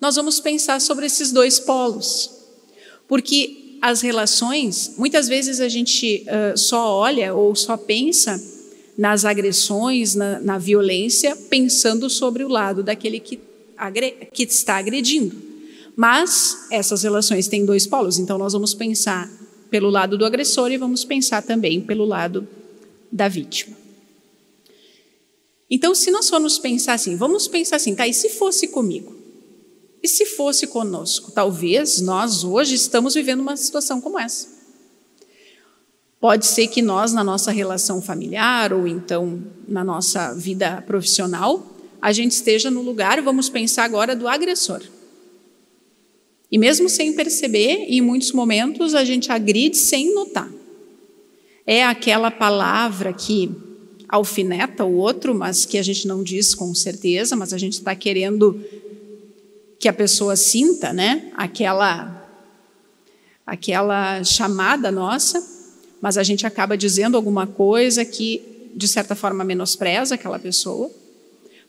Nós 0.00 0.16
vamos 0.16 0.40
pensar 0.40 0.80
sobre 0.80 1.06
esses 1.06 1.30
dois 1.30 1.60
polos, 1.60 2.28
porque 3.06 3.78
as 3.80 4.00
relações, 4.00 4.94
muitas 4.98 5.28
vezes 5.28 5.60
a 5.60 5.68
gente 5.68 6.26
uh, 6.26 6.58
só 6.58 6.92
olha 6.92 7.34
ou 7.34 7.54
só 7.54 7.76
pensa 7.76 8.42
nas 8.98 9.24
agressões, 9.24 10.16
na, 10.16 10.40
na 10.40 10.58
violência, 10.58 11.36
pensando 11.36 12.10
sobre 12.10 12.42
o 12.42 12.48
lado 12.48 12.82
daquele 12.82 13.20
que 13.20 13.38
que 14.32 14.42
está 14.42 14.78
agredindo. 14.78 15.45
Mas 15.96 16.66
essas 16.70 17.02
relações 17.02 17.48
têm 17.48 17.64
dois 17.64 17.86
polos, 17.86 18.18
então 18.18 18.36
nós 18.36 18.52
vamos 18.52 18.74
pensar 18.74 19.30
pelo 19.70 19.88
lado 19.88 20.18
do 20.18 20.26
agressor 20.26 20.70
e 20.70 20.76
vamos 20.76 21.04
pensar 21.04 21.42
também 21.42 21.80
pelo 21.80 22.04
lado 22.04 22.46
da 23.10 23.28
vítima. 23.28 23.74
Então, 25.70 25.94
se 25.94 26.10
nós 26.10 26.28
formos 26.28 26.58
pensar 26.58 26.92
assim, 26.92 27.16
vamos 27.16 27.48
pensar 27.48 27.76
assim, 27.76 27.94
tá, 27.94 28.06
e 28.06 28.12
se 28.12 28.28
fosse 28.28 28.68
comigo? 28.68 29.16
E 30.02 30.06
se 30.06 30.26
fosse 30.26 30.66
conosco? 30.66 31.32
Talvez 31.32 32.00
nós 32.00 32.44
hoje 32.44 32.74
estamos 32.74 33.14
vivendo 33.14 33.40
uma 33.40 33.56
situação 33.56 34.00
como 34.00 34.18
essa. 34.18 34.54
Pode 36.20 36.46
ser 36.46 36.68
que 36.68 36.82
nós, 36.82 37.12
na 37.12 37.24
nossa 37.24 37.50
relação 37.50 38.00
familiar 38.00 38.72
ou 38.72 38.86
então 38.86 39.42
na 39.66 39.82
nossa 39.82 40.32
vida 40.34 40.82
profissional, 40.86 41.66
a 42.00 42.12
gente 42.12 42.32
esteja 42.32 42.70
no 42.70 42.82
lugar, 42.82 43.20
vamos 43.22 43.48
pensar 43.48 43.84
agora, 43.84 44.14
do 44.14 44.28
agressor. 44.28 44.82
E 46.56 46.58
mesmo 46.58 46.88
sem 46.88 47.12
perceber, 47.12 47.84
em 47.86 48.00
muitos 48.00 48.32
momentos 48.32 48.94
a 48.94 49.04
gente 49.04 49.30
agride 49.30 49.76
sem 49.76 50.14
notar. 50.14 50.50
É 51.66 51.84
aquela 51.84 52.30
palavra 52.30 53.12
que 53.12 53.54
alfineta 54.08 54.82
o 54.82 54.96
outro, 54.96 55.34
mas 55.34 55.66
que 55.66 55.76
a 55.76 55.82
gente 55.82 56.08
não 56.08 56.22
diz 56.22 56.54
com 56.54 56.74
certeza, 56.74 57.36
mas 57.36 57.52
a 57.52 57.58
gente 57.58 57.74
está 57.74 57.94
querendo 57.94 58.58
que 59.78 59.86
a 59.86 59.92
pessoa 59.92 60.34
sinta, 60.34 60.94
né? 60.94 61.30
Aquela, 61.36 62.26
aquela 63.46 64.24
chamada 64.24 64.90
nossa, 64.90 65.46
mas 66.00 66.16
a 66.16 66.22
gente 66.22 66.46
acaba 66.46 66.74
dizendo 66.74 67.18
alguma 67.18 67.46
coisa 67.46 68.02
que 68.02 68.70
de 68.74 68.88
certa 68.88 69.14
forma 69.14 69.44
menospreza 69.44 70.14
aquela 70.14 70.38
pessoa. 70.38 70.90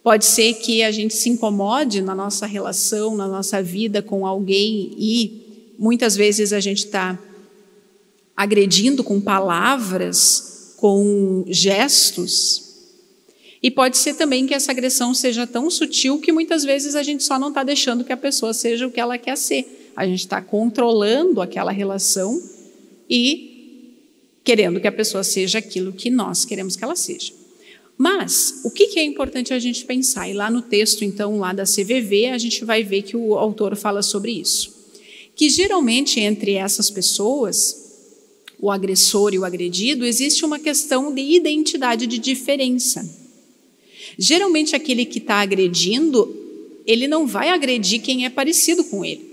Pode 0.07 0.25
ser 0.25 0.53
que 0.53 0.83
a 0.83 0.89
gente 0.89 1.13
se 1.13 1.27
incomode 1.27 1.99
na 1.99 2.15
nossa 2.15 2.45
relação, 2.45 3.13
na 3.17 3.27
nossa 3.27 3.61
vida 3.61 4.01
com 4.01 4.25
alguém 4.25 4.95
e 4.97 5.75
muitas 5.77 6.15
vezes 6.15 6.53
a 6.53 6.61
gente 6.61 6.85
está 6.85 7.19
agredindo 8.33 9.03
com 9.03 9.19
palavras, 9.19 10.75
com 10.77 11.43
gestos. 11.49 12.85
E 13.61 13.69
pode 13.69 13.97
ser 13.97 14.13
também 14.13 14.47
que 14.47 14.53
essa 14.53 14.71
agressão 14.71 15.13
seja 15.13 15.45
tão 15.45 15.69
sutil 15.69 16.21
que 16.21 16.31
muitas 16.31 16.63
vezes 16.63 16.95
a 16.95 17.03
gente 17.03 17.25
só 17.25 17.37
não 17.37 17.49
está 17.49 17.61
deixando 17.61 18.05
que 18.05 18.13
a 18.13 18.15
pessoa 18.15 18.53
seja 18.53 18.87
o 18.87 18.91
que 18.91 19.01
ela 19.01 19.17
quer 19.17 19.35
ser. 19.35 19.91
A 19.93 20.05
gente 20.05 20.21
está 20.21 20.41
controlando 20.41 21.41
aquela 21.41 21.73
relação 21.73 22.41
e 23.09 23.97
querendo 24.41 24.79
que 24.79 24.87
a 24.87 24.91
pessoa 24.93 25.21
seja 25.21 25.57
aquilo 25.57 25.91
que 25.91 26.09
nós 26.09 26.45
queremos 26.45 26.77
que 26.77 26.83
ela 26.85 26.95
seja. 26.95 27.33
Mas 27.97 28.61
o 28.63 28.69
que, 28.69 28.99
é 28.99 29.03
importante 29.03 29.53
a 29.53 29.59
gente 29.59 29.83
pensar? 29.83 30.29
E 30.29 30.33
lá 30.33 30.51
no 30.51 30.61
texto, 30.61 31.03
então, 31.03 31.39
lá 31.39 31.51
da 31.51 31.63
CVV, 31.63 32.27
a 32.27 32.37
gente 32.37 32.63
vai 32.63 32.83
ver 32.83 33.01
que 33.01 33.17
o 33.17 33.35
autor 33.35 33.75
fala 33.75 34.03
sobre 34.03 34.33
isso. 34.33 34.75
Que 35.35 35.49
geralmente 35.49 36.19
entre 36.19 36.53
essas 36.53 36.91
pessoas, 36.91 37.87
o 38.59 38.69
agressor 38.69 39.33
e 39.33 39.39
o 39.39 39.45
agredido, 39.45 40.05
existe 40.05 40.45
uma 40.45 40.59
questão 40.59 41.13
de 41.13 41.21
identidade 41.21 42.05
de 42.05 42.19
diferença. 42.19 43.07
Geralmente 44.17 44.75
aquele 44.75 45.05
que 45.05 45.17
está 45.17 45.41
agredindo, 45.41 46.35
ele 46.85 47.07
não 47.07 47.25
vai 47.25 47.49
agredir 47.49 48.01
quem 48.01 48.25
é 48.25 48.29
parecido 48.29 48.83
com 48.83 49.03
ele, 49.03 49.25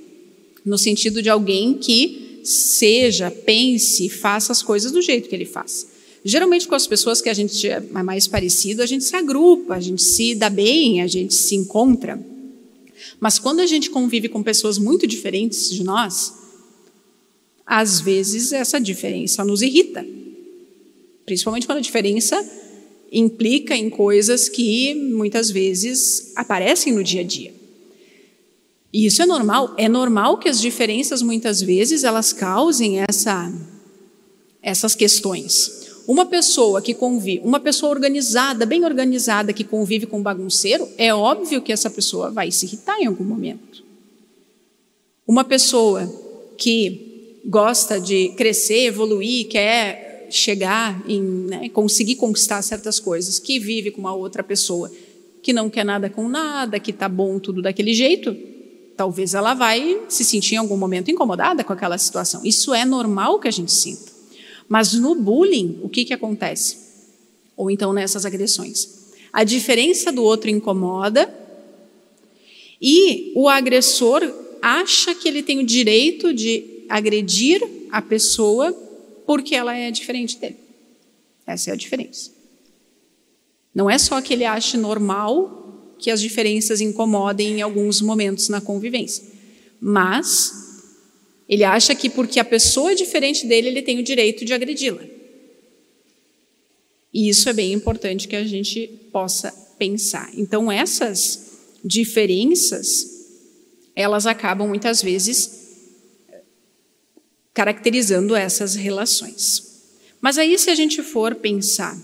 no 0.64 0.78
sentido 0.78 1.23
de 1.23 1.28
alguém 1.28 1.75
que 1.75 2.40
seja, 2.44 3.30
pense, 3.30 4.09
faça 4.09 4.52
as 4.52 4.62
coisas 4.62 4.92
do 4.92 5.00
jeito 5.00 5.28
que 5.28 5.35
ele 5.35 5.47
faz. 5.47 5.93
Geralmente, 6.25 6.66
com 6.66 6.75
as 6.75 6.87
pessoas 6.87 7.21
que 7.21 7.28
a 7.28 7.35
gente 7.35 7.69
é 7.69 7.81
mais 7.81 8.26
parecido, 8.26 8.83
a 8.83 8.87
gente 8.87 9.04
se 9.04 9.14
agrupa, 9.14 9.75
a 9.75 9.81
gente 9.81 10.02
se 10.02 10.35
dá 10.35 10.49
bem, 10.49 11.02
a 11.02 11.07
gente 11.07 11.35
se 11.35 11.54
encontra. 11.54 12.19
Mas 13.21 13.38
quando 13.38 13.61
a 13.61 13.66
gente 13.66 13.90
convive 13.90 14.31
com 14.31 14.43
pessoas 14.43 14.78
muito 14.78 15.07
diferentes 15.07 15.69
de 15.69 15.85
nós, 15.85 16.33
às 17.66 18.00
vezes 18.00 18.52
essa 18.52 18.81
diferença 18.81 19.45
nos 19.45 19.61
irrita. 19.61 20.07
Principalmente 21.26 21.66
quando 21.66 21.78
a 21.78 21.83
diferença 21.83 22.43
implica 23.12 23.76
em 23.76 23.90
coisas 23.90 24.49
que 24.49 24.95
muitas 24.95 25.50
vezes 25.50 26.33
aparecem 26.37 26.93
no 26.93 27.04
dia 27.04 27.21
a 27.21 27.25
dia. 27.25 27.54
E 28.90 29.04
isso 29.07 29.21
é 29.21 29.26
normal. 29.26 29.75
É 29.76 29.88
normal 29.90 30.38
que 30.38 30.49
as 30.49 30.59
diferenças 30.59 31.21
muitas 31.21 31.61
vezes 31.61 32.02
elas 32.02 32.33
causem 32.33 33.00
essa, 33.00 33.52
essas 34.62 34.95
questões. 34.95 35.83
Uma 36.06 36.26
pessoa 36.26 36.82
que 36.82 36.92
convive, 36.92 37.40
uma 37.44 37.58
pessoa 37.58 37.90
organizada, 37.90 38.66
bem 38.66 38.84
organizada, 38.84 39.52
que 39.52 39.64
convive 39.64 40.06
com 40.06 40.18
um 40.18 40.23
bagunceiro, 40.23 40.88
é 40.99 41.14
óbvio 41.14 41.62
que 41.62 41.73
essa 41.73 41.88
pessoa 41.88 42.30
vai 42.30 42.50
se 42.50 42.66
irritar 42.66 42.99
em 43.00 43.06
algum 43.06 43.25
momento. 43.25 43.82
Uma 45.26 45.44
pessoa 45.44 46.06
que 46.58 47.40
gosta 47.46 47.99
de 47.99 48.30
crescer, 48.37 48.87
evoluir, 48.87 49.49
quer 49.49 50.26
chegar 50.30 51.02
em 51.08 51.23
né, 51.23 51.68
conseguir 51.70 52.16
conquistar 52.16 52.61
certas 52.62 53.00
coisas, 53.00 53.38
que 53.38 53.58
vive 53.58 53.90
com 53.90 54.00
uma 54.00 54.14
outra 54.14 54.42
pessoa 54.42 54.90
que 55.42 55.52
não 55.52 55.70
quer 55.70 55.84
nada 55.84 56.08
com 56.11 56.28
nada, 56.28 56.80
que 56.80 56.90
está 56.90 57.08
bom 57.08 57.38
tudo 57.38 57.62
daquele 57.62 57.94
jeito, 57.94 58.34
talvez 58.96 59.34
ela 59.34 59.54
vai 59.54 60.00
se 60.08 60.25
sentir 60.25 60.54
em 60.54 60.58
algum 60.58 60.76
momento 60.76 61.11
incomodada 61.11 61.62
com 61.62 61.73
aquela 61.73 61.99
situação. 61.99 62.40
Isso 62.44 62.73
é 62.73 62.84
normal 62.84 63.38
que 63.38 63.49
a 63.49 63.50
gente 63.50 63.73
sinta. 63.73 64.13
Mas 64.68 64.92
no 64.94 65.14
bullying, 65.14 65.80
o 65.83 65.88
que, 65.88 66.04
que 66.04 66.14
acontece? 66.14 66.78
Ou 67.56 67.71
então 67.71 67.92
nessas 67.92 68.25
agressões? 68.25 69.12
A 69.33 69.44
diferença 69.44 70.12
do 70.12 70.23
outro 70.23 70.50
incomoda 70.50 71.33
e 72.80 73.33
o 73.35 73.49
agressor 73.49 74.23
acha 74.61 75.14
que 75.14 75.28
ele 75.28 75.42
tem 75.42 75.59
o 75.59 75.66
direito 75.66 76.33
de 76.33 76.85
agredir 76.88 77.62
a 77.90 78.00
pessoa 78.00 78.73
porque 79.26 79.54
ela 79.54 79.76
é 79.76 79.90
diferente 79.90 80.38
dele. 80.38 80.56
Essa 81.47 81.71
é 81.71 81.73
a 81.73 81.76
diferença. 81.76 82.30
Não 83.75 83.90
é 83.90 83.99
só 83.99 84.21
que 84.21 84.33
ele 84.33 84.44
ache 84.44 84.76
normal 84.76 85.94
que 85.99 86.11
as 86.11 86.21
diferenças 86.21 86.80
incomodem 86.80 87.59
em 87.59 87.62
alguns 87.62 88.00
momentos 88.00 88.49
na 88.49 88.61
convivência. 88.61 89.25
Mas 89.80 90.63
ele 91.48 91.64
acha 91.64 91.94
que 91.94 92.08
porque 92.08 92.40
a 92.40 92.44
pessoa 92.44 92.92
é 92.92 92.94
diferente 92.94 93.46
dele, 93.46 93.68
ele 93.68 93.82
tem 93.82 93.98
o 93.98 94.02
direito 94.02 94.44
de 94.44 94.52
agredi-la. 94.52 95.02
E 97.12 97.28
isso 97.28 97.48
é 97.48 97.52
bem 97.52 97.72
importante 97.72 98.26
que 98.26 98.34
a 98.34 98.44
gente 98.44 98.88
possa 99.12 99.52
pensar. 99.78 100.30
Então, 100.34 100.70
essas 100.70 101.52
diferenças, 101.84 103.26
elas 103.94 104.26
acabam 104.26 104.66
muitas 104.66 105.02
vezes 105.02 105.62
caracterizando 107.52 108.34
essas 108.34 108.74
relações. 108.74 109.62
Mas 110.20 110.38
aí, 110.38 110.58
se 110.58 110.70
a 110.70 110.74
gente 110.74 111.02
for 111.02 111.34
pensar 111.36 111.96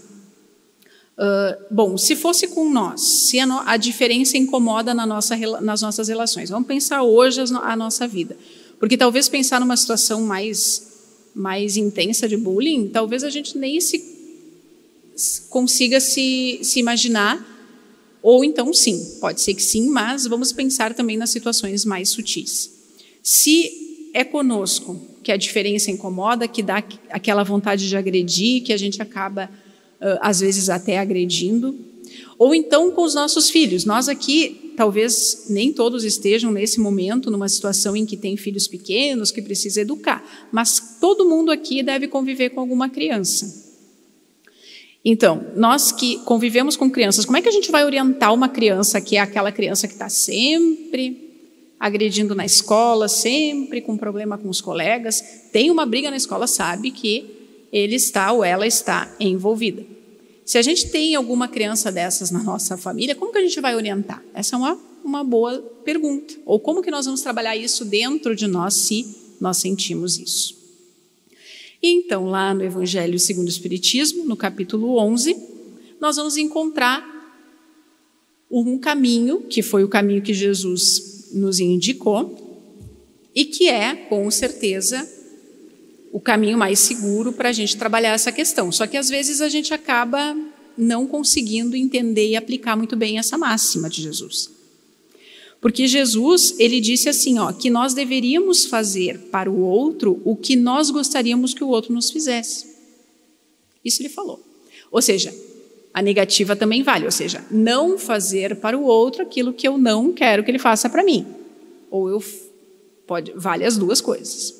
Uh, 1.20 1.66
bom, 1.70 1.98
se 1.98 2.16
fosse 2.16 2.46
com 2.46 2.70
nós, 2.70 3.28
se 3.28 3.38
a, 3.38 3.44
no, 3.44 3.60
a 3.66 3.76
diferença 3.76 4.38
incomoda 4.38 4.94
na 4.94 5.04
nossa, 5.04 5.36
nas 5.60 5.82
nossas 5.82 6.08
relações, 6.08 6.48
vamos 6.48 6.66
pensar 6.66 7.02
hoje 7.02 7.42
a, 7.42 7.72
a 7.72 7.76
nossa 7.76 8.08
vida. 8.08 8.38
Porque 8.80 8.96
talvez 8.96 9.28
pensar 9.28 9.60
numa 9.60 9.76
situação 9.76 10.22
mais, 10.22 10.82
mais 11.34 11.76
intensa 11.76 12.26
de 12.26 12.36
bullying, 12.36 12.88
talvez 12.88 13.22
a 13.22 13.30
gente 13.30 13.56
nem 13.56 13.80
se 13.80 14.02
consiga 15.50 16.00
se, 16.00 16.60
se 16.62 16.80
imaginar, 16.80 17.46
ou 18.22 18.42
então 18.42 18.72
sim, 18.72 19.18
pode 19.20 19.42
ser 19.42 19.54
que 19.54 19.62
sim, 19.62 19.90
mas 19.90 20.26
vamos 20.26 20.50
pensar 20.50 20.94
também 20.94 21.16
nas 21.18 21.28
situações 21.28 21.84
mais 21.84 22.08
sutis. 22.08 22.70
Se 23.22 24.10
é 24.14 24.24
conosco 24.24 24.98
que 25.22 25.30
a 25.30 25.36
diferença 25.36 25.90
incomoda, 25.90 26.48
que 26.48 26.62
dá 26.62 26.82
aquela 27.10 27.44
vontade 27.44 27.86
de 27.86 27.96
agredir, 27.96 28.62
que 28.62 28.72
a 28.72 28.76
gente 28.78 29.00
acaba 29.02 29.50
às 30.22 30.40
vezes 30.40 30.70
até 30.70 30.98
agredindo, 30.98 31.78
ou 32.38 32.54
então 32.54 32.90
com 32.92 33.02
os 33.02 33.14
nossos 33.14 33.50
filhos. 33.50 33.84
Nós 33.84 34.08
aqui, 34.08 34.69
talvez 34.80 35.44
nem 35.50 35.74
todos 35.74 36.04
estejam 36.04 36.50
nesse 36.50 36.80
momento 36.80 37.30
numa 37.30 37.50
situação 37.50 37.94
em 37.94 38.06
que 38.06 38.16
tem 38.16 38.34
filhos 38.34 38.66
pequenos 38.66 39.30
que 39.30 39.42
precisa 39.42 39.82
educar, 39.82 40.48
mas 40.50 40.96
todo 40.98 41.28
mundo 41.28 41.52
aqui 41.52 41.82
deve 41.82 42.08
conviver 42.08 42.48
com 42.48 42.60
alguma 42.60 42.88
criança. 42.88 43.76
Então, 45.04 45.48
nós 45.54 45.92
que 45.92 46.16
convivemos 46.20 46.78
com 46.78 46.90
crianças, 46.90 47.26
como 47.26 47.36
é 47.36 47.42
que 47.42 47.48
a 47.50 47.52
gente 47.52 47.70
vai 47.70 47.84
orientar 47.84 48.32
uma 48.32 48.48
criança 48.48 49.02
que 49.02 49.16
é 49.16 49.20
aquela 49.20 49.52
criança 49.52 49.86
que 49.86 49.92
está 49.92 50.08
sempre 50.08 51.28
agredindo 51.78 52.34
na 52.34 52.46
escola, 52.46 53.06
sempre 53.06 53.82
com 53.82 53.98
problema 53.98 54.38
com 54.38 54.48
os 54.48 54.62
colegas, 54.62 55.22
tem 55.52 55.70
uma 55.70 55.84
briga 55.84 56.10
na 56.10 56.16
escola, 56.16 56.46
sabe 56.46 56.90
que 56.90 57.66
ele 57.70 57.96
está 57.96 58.32
ou 58.32 58.42
ela 58.42 58.66
está 58.66 59.14
envolvida. 59.20 59.84
Se 60.50 60.58
a 60.58 60.62
gente 60.62 60.90
tem 60.90 61.14
alguma 61.14 61.46
criança 61.46 61.92
dessas 61.92 62.32
na 62.32 62.42
nossa 62.42 62.76
família, 62.76 63.14
como 63.14 63.30
que 63.30 63.38
a 63.38 63.40
gente 63.40 63.60
vai 63.60 63.76
orientar? 63.76 64.20
Essa 64.34 64.56
é 64.56 64.58
uma, 64.58 64.76
uma 65.04 65.22
boa 65.22 65.60
pergunta. 65.84 66.34
Ou 66.44 66.58
como 66.58 66.82
que 66.82 66.90
nós 66.90 67.06
vamos 67.06 67.20
trabalhar 67.20 67.56
isso 67.56 67.84
dentro 67.84 68.34
de 68.34 68.48
nós 68.48 68.74
se 68.74 69.06
nós 69.40 69.58
sentimos 69.58 70.18
isso? 70.18 70.58
Então, 71.80 72.24
lá 72.24 72.52
no 72.52 72.64
Evangelho 72.64 73.16
segundo 73.20 73.46
o 73.46 73.48
Espiritismo, 73.48 74.24
no 74.24 74.36
capítulo 74.36 74.98
11, 74.98 75.36
nós 76.00 76.16
vamos 76.16 76.36
encontrar 76.36 77.06
um 78.50 78.76
caminho, 78.76 79.42
que 79.42 79.62
foi 79.62 79.84
o 79.84 79.88
caminho 79.88 80.20
que 80.20 80.34
Jesus 80.34 81.28
nos 81.32 81.60
indicou, 81.60 82.66
e 83.32 83.44
que 83.44 83.68
é, 83.68 83.94
com 83.94 84.28
certeza, 84.32 85.08
o 86.12 86.20
caminho 86.20 86.58
mais 86.58 86.78
seguro 86.80 87.32
para 87.32 87.50
a 87.50 87.52
gente 87.52 87.76
trabalhar 87.76 88.12
essa 88.12 88.32
questão. 88.32 88.70
Só 88.72 88.86
que 88.86 88.96
às 88.96 89.08
vezes 89.08 89.40
a 89.40 89.48
gente 89.48 89.72
acaba 89.72 90.36
não 90.76 91.06
conseguindo 91.06 91.76
entender 91.76 92.30
e 92.30 92.36
aplicar 92.36 92.76
muito 92.76 92.96
bem 92.96 93.18
essa 93.18 93.38
máxima 93.38 93.88
de 93.88 94.02
Jesus. 94.02 94.50
Porque 95.60 95.86
Jesus, 95.86 96.54
ele 96.58 96.80
disse 96.80 97.08
assim, 97.08 97.38
ó, 97.38 97.52
que 97.52 97.68
nós 97.68 97.92
deveríamos 97.92 98.64
fazer 98.64 99.18
para 99.30 99.50
o 99.50 99.60
outro 99.60 100.20
o 100.24 100.34
que 100.34 100.56
nós 100.56 100.90
gostaríamos 100.90 101.52
que 101.52 101.62
o 101.62 101.68
outro 101.68 101.92
nos 101.92 102.10
fizesse. 102.10 102.66
Isso 103.84 104.00
ele 104.00 104.08
falou. 104.08 104.42
Ou 104.90 105.02
seja, 105.02 105.34
a 105.92 106.00
negativa 106.00 106.56
também 106.56 106.82
vale, 106.82 107.04
ou 107.04 107.10
seja, 107.10 107.44
não 107.50 107.98
fazer 107.98 108.56
para 108.56 108.78
o 108.78 108.84
outro 108.84 109.22
aquilo 109.22 109.52
que 109.52 109.68
eu 109.68 109.76
não 109.76 110.12
quero 110.12 110.42
que 110.42 110.50
ele 110.50 110.58
faça 110.58 110.88
para 110.88 111.04
mim. 111.04 111.26
Ou 111.90 112.08
eu 112.08 112.24
pode 113.06 113.32
vale 113.36 113.64
as 113.64 113.76
duas 113.76 114.00
coisas. 114.00 114.59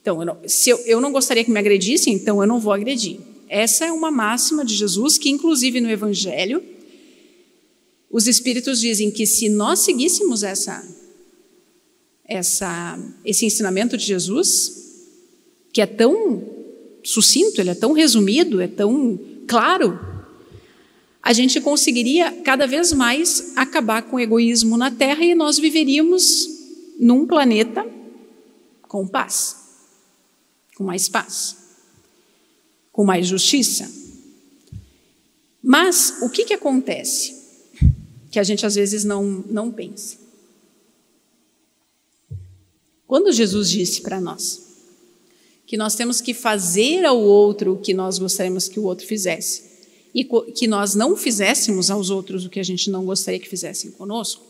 Então, 0.00 0.20
eu 0.20 0.26
não, 0.26 0.38
se 0.46 0.70
eu, 0.70 0.78
eu 0.86 1.00
não 1.00 1.12
gostaria 1.12 1.44
que 1.44 1.50
me 1.50 1.58
agredissem, 1.58 2.14
então 2.14 2.40
eu 2.40 2.46
não 2.46 2.58
vou 2.58 2.72
agredir. 2.72 3.18
Essa 3.48 3.84
é 3.84 3.92
uma 3.92 4.10
máxima 4.10 4.64
de 4.64 4.74
Jesus 4.74 5.18
que, 5.18 5.28
inclusive 5.28 5.80
no 5.80 5.90
Evangelho, 5.90 6.62
os 8.10 8.26
Espíritos 8.26 8.80
dizem 8.80 9.10
que 9.10 9.26
se 9.26 9.48
nós 9.48 9.80
seguíssemos 9.80 10.42
essa, 10.42 10.82
essa, 12.24 12.98
esse 13.24 13.44
ensinamento 13.44 13.96
de 13.96 14.06
Jesus, 14.06 14.94
que 15.72 15.82
é 15.82 15.86
tão 15.86 16.42
sucinto, 17.04 17.60
ele 17.60 17.70
é 17.70 17.74
tão 17.74 17.92
resumido, 17.92 18.60
é 18.60 18.68
tão 18.68 19.18
claro, 19.46 19.98
a 21.22 21.32
gente 21.32 21.60
conseguiria 21.60 22.32
cada 22.42 22.66
vez 22.66 22.92
mais 22.92 23.52
acabar 23.54 24.02
com 24.02 24.16
o 24.16 24.20
egoísmo 24.20 24.76
na 24.76 24.90
Terra 24.90 25.24
e 25.24 25.34
nós 25.34 25.58
viveríamos 25.58 26.48
num 26.98 27.26
planeta 27.26 27.86
com 28.88 29.06
paz 29.06 29.59
com 30.80 30.84
mais 30.84 31.10
paz, 31.10 31.58
com 32.90 33.04
mais 33.04 33.26
justiça. 33.26 33.86
Mas 35.62 36.22
o 36.22 36.30
que, 36.30 36.46
que 36.46 36.54
acontece? 36.54 37.38
Que 38.30 38.38
a 38.38 38.42
gente 38.42 38.64
às 38.64 38.76
vezes 38.76 39.04
não, 39.04 39.44
não 39.46 39.70
pensa. 39.70 40.16
Quando 43.06 43.30
Jesus 43.30 43.68
disse 43.68 44.00
para 44.00 44.22
nós 44.22 44.70
que 45.66 45.76
nós 45.76 45.94
temos 45.94 46.22
que 46.22 46.32
fazer 46.32 47.04
ao 47.04 47.20
outro 47.20 47.74
o 47.74 47.78
que 47.78 47.92
nós 47.92 48.18
gostaríamos 48.18 48.66
que 48.66 48.80
o 48.80 48.84
outro 48.84 49.06
fizesse, 49.06 49.68
e 50.14 50.24
que 50.24 50.66
nós 50.66 50.94
não 50.94 51.14
fizéssemos 51.14 51.90
aos 51.90 52.08
outros 52.08 52.46
o 52.46 52.48
que 52.48 52.58
a 52.58 52.64
gente 52.64 52.88
não 52.88 53.04
gostaria 53.04 53.38
que 53.38 53.50
fizessem 53.50 53.90
conosco, 53.90 54.42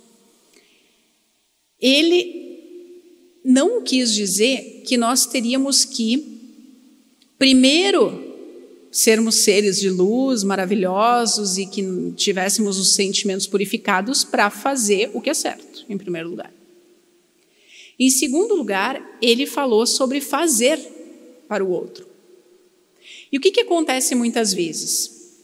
ele 1.80 2.49
não 3.44 3.82
quis 3.82 4.12
dizer 4.12 4.82
que 4.86 4.96
nós 4.96 5.26
teríamos 5.26 5.84
que, 5.84 6.38
primeiro, 7.38 8.30
sermos 8.90 9.36
seres 9.42 9.78
de 9.78 9.88
luz 9.88 10.42
maravilhosos 10.42 11.56
e 11.58 11.66
que 11.66 12.12
tivéssemos 12.16 12.78
os 12.78 12.94
sentimentos 12.94 13.46
purificados 13.46 14.24
para 14.24 14.50
fazer 14.50 15.10
o 15.14 15.20
que 15.20 15.30
é 15.30 15.34
certo, 15.34 15.84
em 15.88 15.96
primeiro 15.96 16.28
lugar. 16.28 16.52
Em 17.98 18.10
segundo 18.10 18.54
lugar, 18.54 19.18
ele 19.20 19.46
falou 19.46 19.86
sobre 19.86 20.20
fazer 20.20 20.78
para 21.46 21.64
o 21.64 21.70
outro. 21.70 22.06
E 23.30 23.38
o 23.38 23.40
que, 23.40 23.50
que 23.50 23.60
acontece 23.60 24.14
muitas 24.14 24.52
vezes? 24.52 25.38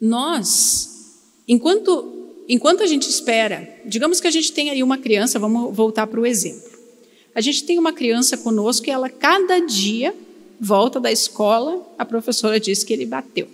Nós, 0.00 1.16
enquanto, 1.48 2.34
enquanto 2.48 2.82
a 2.82 2.86
gente 2.86 3.08
espera, 3.08 3.80
digamos 3.84 4.20
que 4.20 4.26
a 4.26 4.30
gente 4.30 4.52
tem 4.52 4.70
aí 4.70 4.82
uma 4.82 4.98
criança, 4.98 5.38
vamos 5.38 5.74
voltar 5.74 6.06
para 6.06 6.20
o 6.20 6.26
exemplo. 6.26 6.71
A 7.34 7.40
gente 7.40 7.64
tem 7.64 7.78
uma 7.78 7.92
criança 7.92 8.36
conosco 8.36 8.86
e 8.86 8.90
ela, 8.90 9.08
cada 9.08 9.58
dia, 9.60 10.14
volta 10.60 11.00
da 11.00 11.10
escola, 11.10 11.86
a 11.98 12.04
professora 12.04 12.60
diz 12.60 12.84
que 12.84 12.92
ele 12.92 13.06
bateu. 13.06 13.48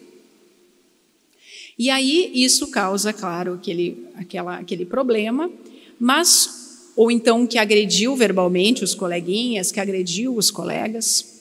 E 1.79 1.91
aí 1.91 2.31
isso 2.35 2.69
causa, 2.71 3.13
claro, 3.13 3.55
aquele, 3.55 4.07
aquela, 4.17 4.57
aquele 4.57 4.85
problema, 4.85 5.51
mas 5.99 6.93
ou 6.97 7.13
então 7.13 7.47
que 7.47 7.57
agrediu 7.59 8.17
verbalmente 8.17 8.83
os 8.83 8.93
coleguinhas, 8.93 9.71
que 9.71 9.79
agrediu 9.79 10.35
os 10.35 10.51
colegas. 10.51 11.39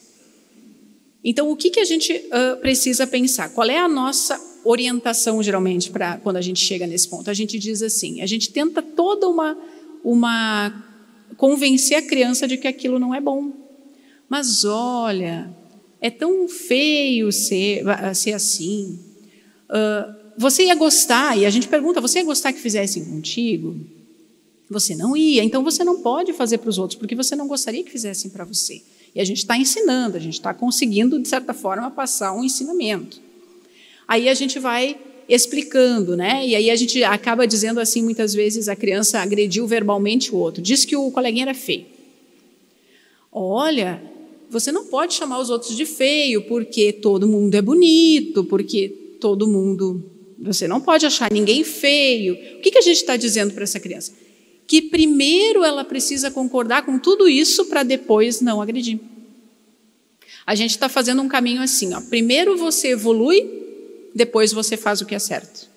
Então, 1.23 1.51
o 1.51 1.57
que, 1.57 1.71
que 1.71 1.79
a 1.79 1.83
gente 1.83 2.13
uh, 2.13 2.57
precisa 2.61 3.07
pensar? 3.07 3.49
Qual 3.49 3.67
é 3.67 3.79
a 3.79 3.87
nossa 3.87 4.39
orientação, 4.63 5.41
geralmente, 5.41 5.89
para 5.89 6.17
quando 6.17 6.37
a 6.37 6.41
gente 6.41 6.63
chega 6.63 6.85
nesse 6.85 7.09
ponto? 7.09 7.29
A 7.29 7.33
gente 7.33 7.57
diz 7.57 7.81
assim: 7.81 8.21
a 8.21 8.27
gente 8.27 8.51
tenta 8.51 8.83
toda 8.83 9.27
uma, 9.27 9.57
uma. 10.03 10.86
Convencer 11.37 11.97
a 11.97 12.01
criança 12.01 12.47
de 12.47 12.57
que 12.57 12.67
aquilo 12.67 12.99
não 12.99 13.13
é 13.13 13.21
bom. 13.21 13.51
Mas 14.27 14.65
olha, 14.65 15.49
é 16.01 16.09
tão 16.09 16.49
feio 16.49 17.31
ser, 17.31 17.83
ser 18.13 18.33
assim. 18.33 18.99
Uh, 19.69 20.15
você 20.37 20.65
ia 20.65 20.75
gostar, 20.75 21.37
e 21.37 21.45
a 21.45 21.49
gente 21.49 21.67
pergunta: 21.67 22.01
você 22.01 22.19
ia 22.19 22.25
gostar 22.25 22.51
que 22.51 22.59
fizessem 22.59 23.05
contigo? 23.05 23.75
Você 24.69 24.95
não 24.95 25.15
ia, 25.15 25.43
então 25.43 25.63
você 25.63 25.83
não 25.83 26.01
pode 26.01 26.33
fazer 26.33 26.57
para 26.57 26.69
os 26.69 26.77
outros, 26.77 26.99
porque 26.99 27.15
você 27.15 27.35
não 27.35 27.47
gostaria 27.47 27.83
que 27.83 27.91
fizessem 27.91 28.29
para 28.29 28.43
você. 28.43 28.81
E 29.15 29.21
a 29.21 29.23
gente 29.23 29.37
está 29.37 29.57
ensinando, 29.57 30.17
a 30.17 30.19
gente 30.19 30.33
está 30.33 30.53
conseguindo, 30.53 31.19
de 31.19 31.27
certa 31.27 31.53
forma, 31.53 31.89
passar 31.89 32.33
um 32.33 32.43
ensinamento. 32.43 33.21
Aí 34.05 34.27
a 34.27 34.33
gente 34.33 34.59
vai 34.59 34.97
explicando, 35.27 36.15
né? 36.15 36.47
E 36.47 36.55
aí 36.55 36.69
a 36.69 36.75
gente 36.75 37.03
acaba 37.03 37.45
dizendo 37.45 37.79
assim, 37.79 38.01
muitas 38.01 38.33
vezes 38.33 38.67
a 38.67 38.75
criança 38.75 39.19
agrediu 39.19 39.67
verbalmente 39.67 40.33
o 40.33 40.37
outro, 40.37 40.61
diz 40.61 40.85
que 40.85 40.95
o 40.95 41.11
coleguinha 41.11 41.45
era 41.45 41.53
feio. 41.53 41.85
Olha, 43.31 44.01
você 44.49 44.71
não 44.71 44.85
pode 44.85 45.13
chamar 45.13 45.39
os 45.39 45.49
outros 45.49 45.75
de 45.75 45.85
feio, 45.85 46.43
porque 46.43 46.93
todo 46.93 47.27
mundo 47.27 47.53
é 47.55 47.61
bonito, 47.61 48.43
porque 48.45 48.89
todo 49.19 49.47
mundo. 49.47 50.03
Você 50.39 50.67
não 50.67 50.79
pode 50.79 51.05
achar 51.05 51.31
ninguém 51.31 51.63
feio. 51.63 52.35
O 52.57 52.61
que, 52.61 52.71
que 52.71 52.77
a 52.77 52.81
gente 52.81 52.97
está 52.97 53.17
dizendo 53.17 53.53
para 53.53 53.63
essa 53.63 53.79
criança? 53.79 54.13
Que 54.65 54.81
primeiro 54.81 55.63
ela 55.63 55.83
precisa 55.83 56.29
concordar 56.29 56.85
com 56.85 56.99
tudo 56.99 57.27
isso 57.27 57.65
para 57.65 57.83
depois 57.83 58.39
não 58.39 58.61
agredir. 58.61 58.99
A 60.45 60.55
gente 60.55 60.71
está 60.71 60.87
fazendo 60.87 61.21
um 61.21 61.27
caminho 61.27 61.61
assim: 61.61 61.93
ó. 61.93 62.01
primeiro 62.01 62.55
você 62.55 62.89
evolui, 62.89 63.56
depois 64.17 64.51
você 64.51 64.75
faz 64.75 64.99
o 64.99 65.05
que 65.05 65.13
é 65.13 65.19
certo. 65.19 65.69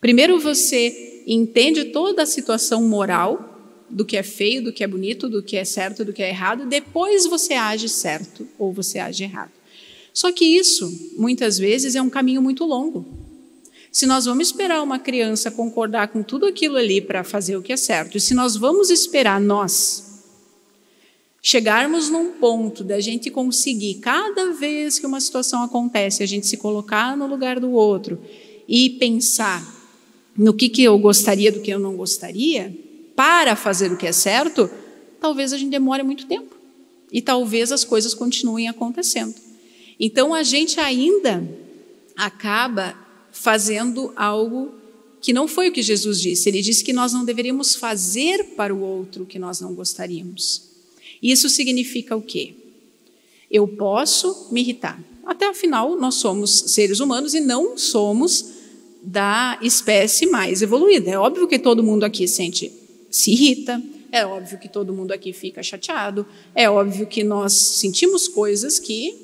Primeiro 0.00 0.38
você 0.38 1.24
entende 1.26 1.86
toda 1.86 2.22
a 2.22 2.26
situação 2.26 2.82
moral 2.82 3.48
do 3.88 4.04
que 4.04 4.16
é 4.16 4.22
feio, 4.22 4.62
do 4.62 4.72
que 4.72 4.84
é 4.84 4.86
bonito, 4.86 5.28
do 5.28 5.42
que 5.42 5.56
é 5.56 5.64
certo, 5.64 6.04
do 6.04 6.12
que 6.12 6.22
é 6.22 6.28
errado, 6.28 6.66
depois 6.66 7.26
você 7.26 7.54
age 7.54 7.88
certo 7.88 8.46
ou 8.58 8.72
você 8.72 8.98
age 8.98 9.24
errado. 9.24 9.50
Só 10.12 10.30
que 10.30 10.44
isso, 10.44 11.12
muitas 11.16 11.58
vezes, 11.58 11.94
é 11.94 12.02
um 12.02 12.10
caminho 12.10 12.42
muito 12.42 12.64
longo. 12.64 13.06
Se 13.90 14.04
nós 14.04 14.26
vamos 14.26 14.48
esperar 14.48 14.82
uma 14.82 14.98
criança 14.98 15.50
concordar 15.50 16.08
com 16.08 16.22
tudo 16.22 16.46
aquilo 16.46 16.76
ali 16.76 17.00
para 17.00 17.24
fazer 17.24 17.56
o 17.56 17.62
que 17.62 17.72
é 17.72 17.76
certo, 17.76 18.16
e 18.16 18.20
se 18.20 18.34
nós 18.34 18.56
vamos 18.56 18.90
esperar 18.90 19.40
nós 19.40 20.11
chegarmos 21.42 22.08
num 22.08 22.34
ponto 22.34 22.84
da 22.84 23.00
gente 23.00 23.28
conseguir, 23.28 23.94
cada 23.94 24.52
vez 24.52 25.00
que 25.00 25.06
uma 25.06 25.20
situação 25.20 25.64
acontece, 25.64 26.22
a 26.22 26.26
gente 26.26 26.46
se 26.46 26.56
colocar 26.56 27.16
no 27.16 27.26
lugar 27.26 27.58
do 27.58 27.72
outro 27.72 28.20
e 28.68 28.90
pensar 28.90 29.60
no 30.36 30.54
que, 30.54 30.68
que 30.68 30.84
eu 30.84 30.96
gostaria 30.98 31.50
do 31.50 31.60
que 31.60 31.70
eu 31.70 31.80
não 31.80 31.96
gostaria, 31.96 32.74
para 33.16 33.56
fazer 33.56 33.90
o 33.90 33.96
que 33.96 34.06
é 34.06 34.12
certo, 34.12 34.70
talvez 35.20 35.52
a 35.52 35.58
gente 35.58 35.70
demore 35.70 36.04
muito 36.04 36.26
tempo. 36.26 36.56
E 37.10 37.20
talvez 37.20 37.70
as 37.70 37.84
coisas 37.84 38.14
continuem 38.14 38.68
acontecendo. 38.68 39.34
Então 40.00 40.32
a 40.32 40.42
gente 40.42 40.80
ainda 40.80 41.46
acaba 42.16 42.96
fazendo 43.30 44.12
algo 44.16 44.72
que 45.20 45.32
não 45.32 45.46
foi 45.46 45.68
o 45.68 45.72
que 45.72 45.82
Jesus 45.82 46.20
disse. 46.20 46.48
Ele 46.48 46.62
disse 46.62 46.82
que 46.82 46.92
nós 46.92 47.12
não 47.12 47.24
deveríamos 47.24 47.74
fazer 47.74 48.54
para 48.56 48.74
o 48.74 48.80
outro 48.80 49.24
o 49.24 49.26
que 49.26 49.38
nós 49.38 49.60
não 49.60 49.74
gostaríamos. 49.74 50.71
Isso 51.22 51.48
significa 51.48 52.16
o 52.16 52.22
quê? 52.22 52.54
Eu 53.50 53.68
posso 53.68 54.48
me 54.50 54.60
irritar. 54.60 55.02
Até 55.24 55.48
afinal, 55.48 55.96
nós 55.96 56.16
somos 56.16 56.64
seres 56.74 56.98
humanos 56.98 57.32
e 57.32 57.40
não 57.40 57.78
somos 57.78 58.46
da 59.02 59.58
espécie 59.62 60.26
mais 60.26 60.62
evoluída. 60.62 61.10
É 61.10 61.18
óbvio 61.18 61.46
que 61.46 61.58
todo 61.58 61.82
mundo 61.82 62.04
aqui 62.04 62.26
sente 62.26 62.72
se 63.10 63.30
irrita, 63.30 63.80
é 64.10 64.26
óbvio 64.26 64.58
que 64.58 64.68
todo 64.68 64.92
mundo 64.92 65.12
aqui 65.12 65.32
fica 65.32 65.62
chateado, 65.62 66.26
é 66.54 66.68
óbvio 66.68 67.06
que 67.06 67.22
nós 67.22 67.78
sentimos 67.78 68.26
coisas 68.26 68.78
que 68.78 69.14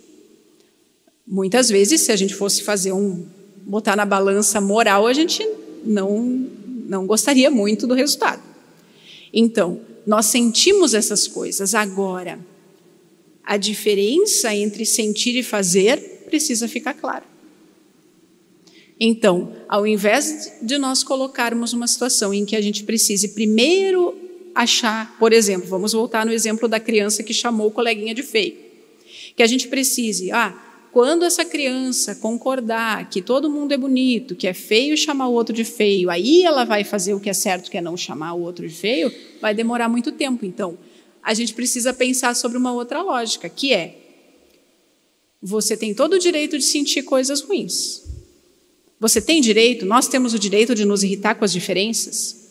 muitas 1.26 1.68
vezes 1.68 2.02
se 2.02 2.12
a 2.12 2.16
gente 2.16 2.34
fosse 2.34 2.62
fazer 2.62 2.92
um 2.92 3.26
botar 3.66 3.96
na 3.96 4.04
balança 4.04 4.60
moral, 4.60 5.06
a 5.06 5.12
gente 5.12 5.46
não 5.84 6.48
não 6.86 7.06
gostaria 7.06 7.50
muito 7.50 7.86
do 7.86 7.92
resultado. 7.92 8.42
Então, 9.30 9.80
nós 10.08 10.24
sentimos 10.24 10.94
essas 10.94 11.28
coisas 11.28 11.74
agora. 11.74 12.40
A 13.44 13.58
diferença 13.58 14.54
entre 14.54 14.86
sentir 14.86 15.36
e 15.36 15.42
fazer 15.42 16.24
precisa 16.24 16.66
ficar 16.66 16.94
clara. 16.94 17.26
Então, 18.98 19.54
ao 19.68 19.86
invés 19.86 20.54
de 20.62 20.78
nós 20.78 21.04
colocarmos 21.04 21.74
uma 21.74 21.86
situação 21.86 22.32
em 22.32 22.46
que 22.46 22.56
a 22.56 22.60
gente 22.62 22.84
precise 22.84 23.28
primeiro 23.34 24.16
achar, 24.54 25.14
por 25.18 25.30
exemplo, 25.30 25.68
vamos 25.68 25.92
voltar 25.92 26.24
no 26.24 26.32
exemplo 26.32 26.66
da 26.66 26.80
criança 26.80 27.22
que 27.22 27.34
chamou 27.34 27.66
o 27.66 27.70
coleguinha 27.70 28.14
de 28.14 28.22
feio, 28.22 28.56
que 29.36 29.42
a 29.42 29.46
gente 29.46 29.68
precise, 29.68 30.32
ah, 30.32 30.58
quando 30.92 31.24
essa 31.24 31.44
criança 31.44 32.14
concordar 32.14 33.08
que 33.10 33.20
todo 33.20 33.50
mundo 33.50 33.72
é 33.72 33.76
bonito, 33.76 34.34
que 34.34 34.46
é 34.46 34.54
feio 34.54 34.96
chamar 34.96 35.28
o 35.28 35.32
outro 35.32 35.54
de 35.54 35.64
feio, 35.64 36.10
aí 36.10 36.42
ela 36.42 36.64
vai 36.64 36.84
fazer 36.84 37.14
o 37.14 37.20
que 37.20 37.28
é 37.28 37.34
certo, 37.34 37.70
que 37.70 37.76
é 37.76 37.80
não 37.80 37.96
chamar 37.96 38.34
o 38.34 38.40
outro 38.40 38.66
de 38.66 38.74
feio, 38.74 39.12
vai 39.40 39.54
demorar 39.54 39.88
muito 39.88 40.12
tempo. 40.12 40.46
Então, 40.46 40.78
a 41.22 41.34
gente 41.34 41.52
precisa 41.52 41.92
pensar 41.92 42.34
sobre 42.34 42.56
uma 42.56 42.72
outra 42.72 43.02
lógica, 43.02 43.48
que 43.48 43.72
é: 43.72 43.96
você 45.42 45.76
tem 45.76 45.94
todo 45.94 46.14
o 46.14 46.18
direito 46.18 46.56
de 46.56 46.64
sentir 46.64 47.02
coisas 47.02 47.42
ruins. 47.42 48.02
Você 48.98 49.20
tem 49.20 49.40
direito, 49.40 49.86
nós 49.86 50.08
temos 50.08 50.34
o 50.34 50.38
direito 50.38 50.74
de 50.74 50.84
nos 50.84 51.02
irritar 51.02 51.34
com 51.34 51.44
as 51.44 51.52
diferenças? 51.52 52.48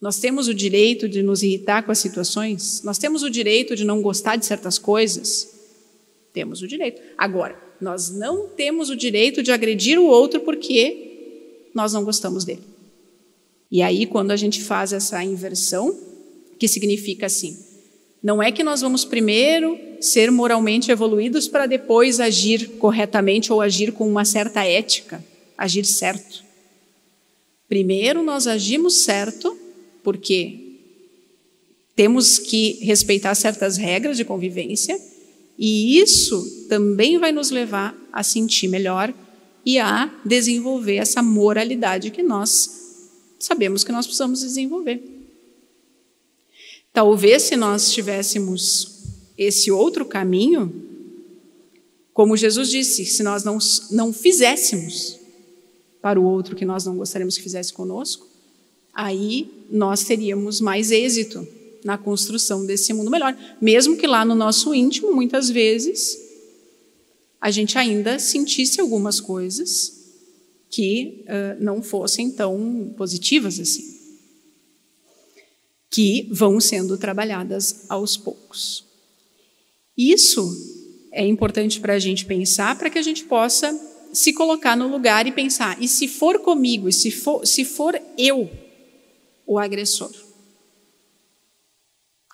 Nós 0.00 0.18
temos 0.18 0.46
o 0.46 0.54
direito 0.54 1.08
de 1.08 1.22
nos 1.22 1.42
irritar 1.42 1.82
com 1.82 1.90
as 1.90 1.98
situações? 1.98 2.82
Nós 2.82 2.98
temos 2.98 3.22
o 3.22 3.30
direito 3.30 3.74
de 3.74 3.84
não 3.84 4.02
gostar 4.02 4.36
de 4.36 4.46
certas 4.46 4.78
coisas? 4.78 5.55
Temos 6.36 6.60
o 6.60 6.68
direito. 6.68 7.00
Agora, 7.16 7.58
nós 7.80 8.10
não 8.10 8.46
temos 8.46 8.90
o 8.90 8.94
direito 8.94 9.42
de 9.42 9.52
agredir 9.52 9.98
o 9.98 10.04
outro 10.04 10.40
porque 10.40 11.70
nós 11.74 11.94
não 11.94 12.04
gostamos 12.04 12.44
dele. 12.44 12.60
E 13.70 13.80
aí, 13.80 14.04
quando 14.04 14.32
a 14.32 14.36
gente 14.36 14.62
faz 14.62 14.92
essa 14.92 15.24
inversão, 15.24 15.98
que 16.58 16.68
significa 16.68 17.24
assim: 17.24 17.56
não 18.22 18.42
é 18.42 18.52
que 18.52 18.62
nós 18.62 18.82
vamos 18.82 19.02
primeiro 19.02 19.78
ser 19.98 20.30
moralmente 20.30 20.90
evoluídos 20.90 21.48
para 21.48 21.64
depois 21.64 22.20
agir 22.20 22.72
corretamente 22.72 23.50
ou 23.50 23.62
agir 23.62 23.92
com 23.92 24.06
uma 24.06 24.26
certa 24.26 24.62
ética, 24.62 25.24
agir 25.56 25.86
certo. 25.86 26.44
Primeiro 27.66 28.22
nós 28.22 28.46
agimos 28.46 29.04
certo, 29.04 29.56
porque 30.04 30.80
temos 31.94 32.38
que 32.38 32.72
respeitar 32.82 33.34
certas 33.34 33.78
regras 33.78 34.18
de 34.18 34.24
convivência, 34.26 35.00
e 35.58 35.98
isso 35.98 36.66
também 36.68 37.18
vai 37.18 37.32
nos 37.32 37.50
levar 37.50 37.96
a 38.12 38.22
sentir 38.22 38.68
melhor 38.68 39.12
e 39.64 39.78
a 39.78 40.12
desenvolver 40.24 40.96
essa 40.96 41.22
moralidade 41.22 42.10
que 42.10 42.22
nós 42.22 42.76
sabemos 43.38 43.82
que 43.82 43.92
nós 43.92 44.06
precisamos 44.06 44.40
desenvolver. 44.40 45.02
Talvez 46.92 47.42
se 47.42 47.56
nós 47.56 47.90
tivéssemos 47.92 48.96
esse 49.36 49.70
outro 49.70 50.04
caminho, 50.04 50.72
como 52.12 52.36
Jesus 52.36 52.70
disse, 52.70 53.04
se 53.04 53.22
nós 53.22 53.44
não, 53.44 53.58
não 53.90 54.12
fizéssemos 54.12 55.18
para 56.00 56.18
o 56.18 56.24
outro 56.24 56.56
que 56.56 56.64
nós 56.64 56.84
não 56.84 56.96
gostaríamos 56.96 57.36
que 57.36 57.42
fizesse 57.42 57.72
conosco, 57.72 58.26
aí 58.94 59.50
nós 59.70 60.04
teríamos 60.04 60.60
mais 60.60 60.90
êxito 60.90 61.46
na 61.84 61.98
construção 61.98 62.64
desse 62.66 62.92
mundo 62.92 63.10
melhor. 63.10 63.36
Mesmo 63.60 63.96
que 63.96 64.06
lá 64.06 64.24
no 64.24 64.34
nosso 64.34 64.74
íntimo, 64.74 65.12
muitas 65.12 65.50
vezes, 65.50 66.16
a 67.40 67.50
gente 67.50 67.78
ainda 67.78 68.18
sentisse 68.18 68.80
algumas 68.80 69.20
coisas 69.20 69.92
que 70.70 71.24
uh, 71.24 71.62
não 71.62 71.82
fossem 71.82 72.30
tão 72.30 72.94
positivas 72.96 73.60
assim 73.60 73.96
que 75.96 76.28
vão 76.30 76.60
sendo 76.60 76.98
trabalhadas 76.98 77.86
aos 77.88 78.18
poucos. 78.18 78.84
Isso 79.96 80.46
é 81.10 81.26
importante 81.26 81.80
para 81.80 81.94
a 81.94 81.98
gente 81.98 82.26
pensar, 82.26 82.76
para 82.76 82.90
que 82.90 82.98
a 82.98 83.02
gente 83.02 83.24
possa 83.24 83.72
se 84.12 84.34
colocar 84.34 84.76
no 84.76 84.88
lugar 84.88 85.26
e 85.26 85.32
pensar: 85.32 85.82
e 85.82 85.88
se 85.88 86.06
for 86.06 86.40
comigo, 86.40 86.86
e 86.86 86.92
se 86.92 87.10
for, 87.10 87.46
se 87.46 87.64
for 87.64 87.98
eu 88.18 88.50
o 89.46 89.58
agressor, 89.58 90.12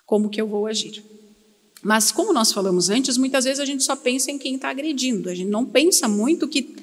como 0.05 0.29
que 0.29 0.41
eu 0.41 0.47
vou 0.47 0.65
agir? 0.65 1.03
Mas, 1.81 2.11
como 2.11 2.31
nós 2.31 2.51
falamos 2.51 2.89
antes, 2.89 3.17
muitas 3.17 3.43
vezes 3.43 3.59
a 3.59 3.65
gente 3.65 3.83
só 3.83 3.95
pensa 3.95 4.31
em 4.31 4.37
quem 4.37 4.55
está 4.55 4.69
agredindo, 4.69 5.29
a 5.29 5.35
gente 5.35 5.49
não 5.49 5.65
pensa 5.65 6.07
muito 6.07 6.47
que 6.47 6.75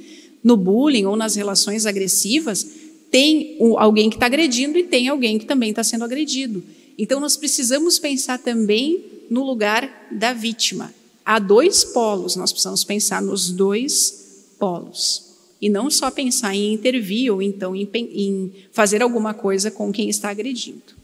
no 0.44 0.56
bullying 0.56 1.06
ou 1.06 1.16
nas 1.16 1.34
relações 1.34 1.86
agressivas, 1.86 2.66
tem 3.10 3.56
alguém 3.76 4.08
que 4.08 4.16
está 4.16 4.26
agredindo 4.26 4.78
e 4.78 4.84
tem 4.84 5.08
alguém 5.08 5.38
que 5.38 5.44
também 5.44 5.70
está 5.70 5.82
sendo 5.82 6.04
agredido. 6.04 6.62
Então, 6.98 7.18
nós 7.18 7.36
precisamos 7.36 7.98
pensar 7.98 8.38
também 8.38 9.04
no 9.30 9.42
lugar 9.44 10.08
da 10.10 10.32
vítima. 10.32 10.92
Há 11.24 11.38
dois 11.38 11.84
polos, 11.84 12.36
nós 12.36 12.52
precisamos 12.52 12.84
pensar 12.84 13.22
nos 13.22 13.50
dois 13.50 14.54
polos. 14.58 15.30
E 15.60 15.68
não 15.68 15.90
só 15.90 16.10
pensar 16.10 16.54
em 16.54 16.72
intervir 16.72 17.32
ou 17.32 17.42
então 17.42 17.76
em, 17.76 17.88
em 17.94 18.52
fazer 18.72 19.02
alguma 19.02 19.34
coisa 19.34 19.70
com 19.70 19.92
quem 19.92 20.08
está 20.08 20.30
agredindo. 20.30 20.99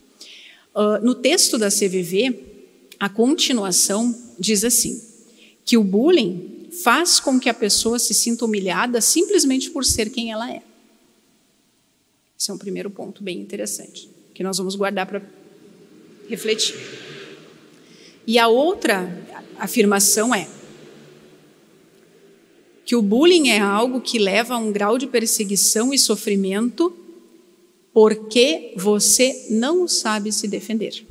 Uh, 0.77 1.03
no 1.03 1.15
texto 1.15 1.57
da 1.57 1.71
CVV, 1.71 2.39
a 3.01 3.09
continuação 3.09 4.15
diz 4.39 4.63
assim: 4.63 5.03
que 5.65 5.79
o 5.79 5.83
bullying 5.83 6.69
faz 6.85 7.19
com 7.19 7.41
que 7.41 7.49
a 7.49 7.55
pessoa 7.55 7.99
se 7.99 8.13
sinta 8.13 8.45
humilhada 8.45 9.01
simplesmente 9.01 9.71
por 9.71 9.87
ser 9.87 10.11
quem 10.11 10.31
ela 10.31 10.53
é. 10.53 10.61
Esse 12.39 12.51
é 12.51 12.55
um 12.55 12.59
primeiro 12.59 12.91
ponto 12.91 13.23
bem 13.23 13.41
interessante, 13.41 14.11
que 14.35 14.43
nós 14.43 14.59
vamos 14.59 14.75
guardar 14.75 15.07
para 15.07 15.23
refletir. 16.29 16.77
E 18.27 18.39
a 18.39 18.47
outra 18.47 19.09
afirmação 19.59 20.35
é 20.35 20.47
que 22.85 22.95
o 22.95 23.01
bullying 23.01 23.49
é 23.49 23.59
algo 23.59 23.99
que 24.03 24.19
leva 24.19 24.55
a 24.55 24.59
um 24.59 24.71
grau 24.71 24.99
de 24.99 25.07
perseguição 25.07 25.95
e 25.95 25.99
sofrimento 25.99 26.95
porque 27.97 28.75
você 28.77 29.47
não 29.49 29.89
sabe 29.89 30.31
se 30.31 30.47
defender. 30.47 31.03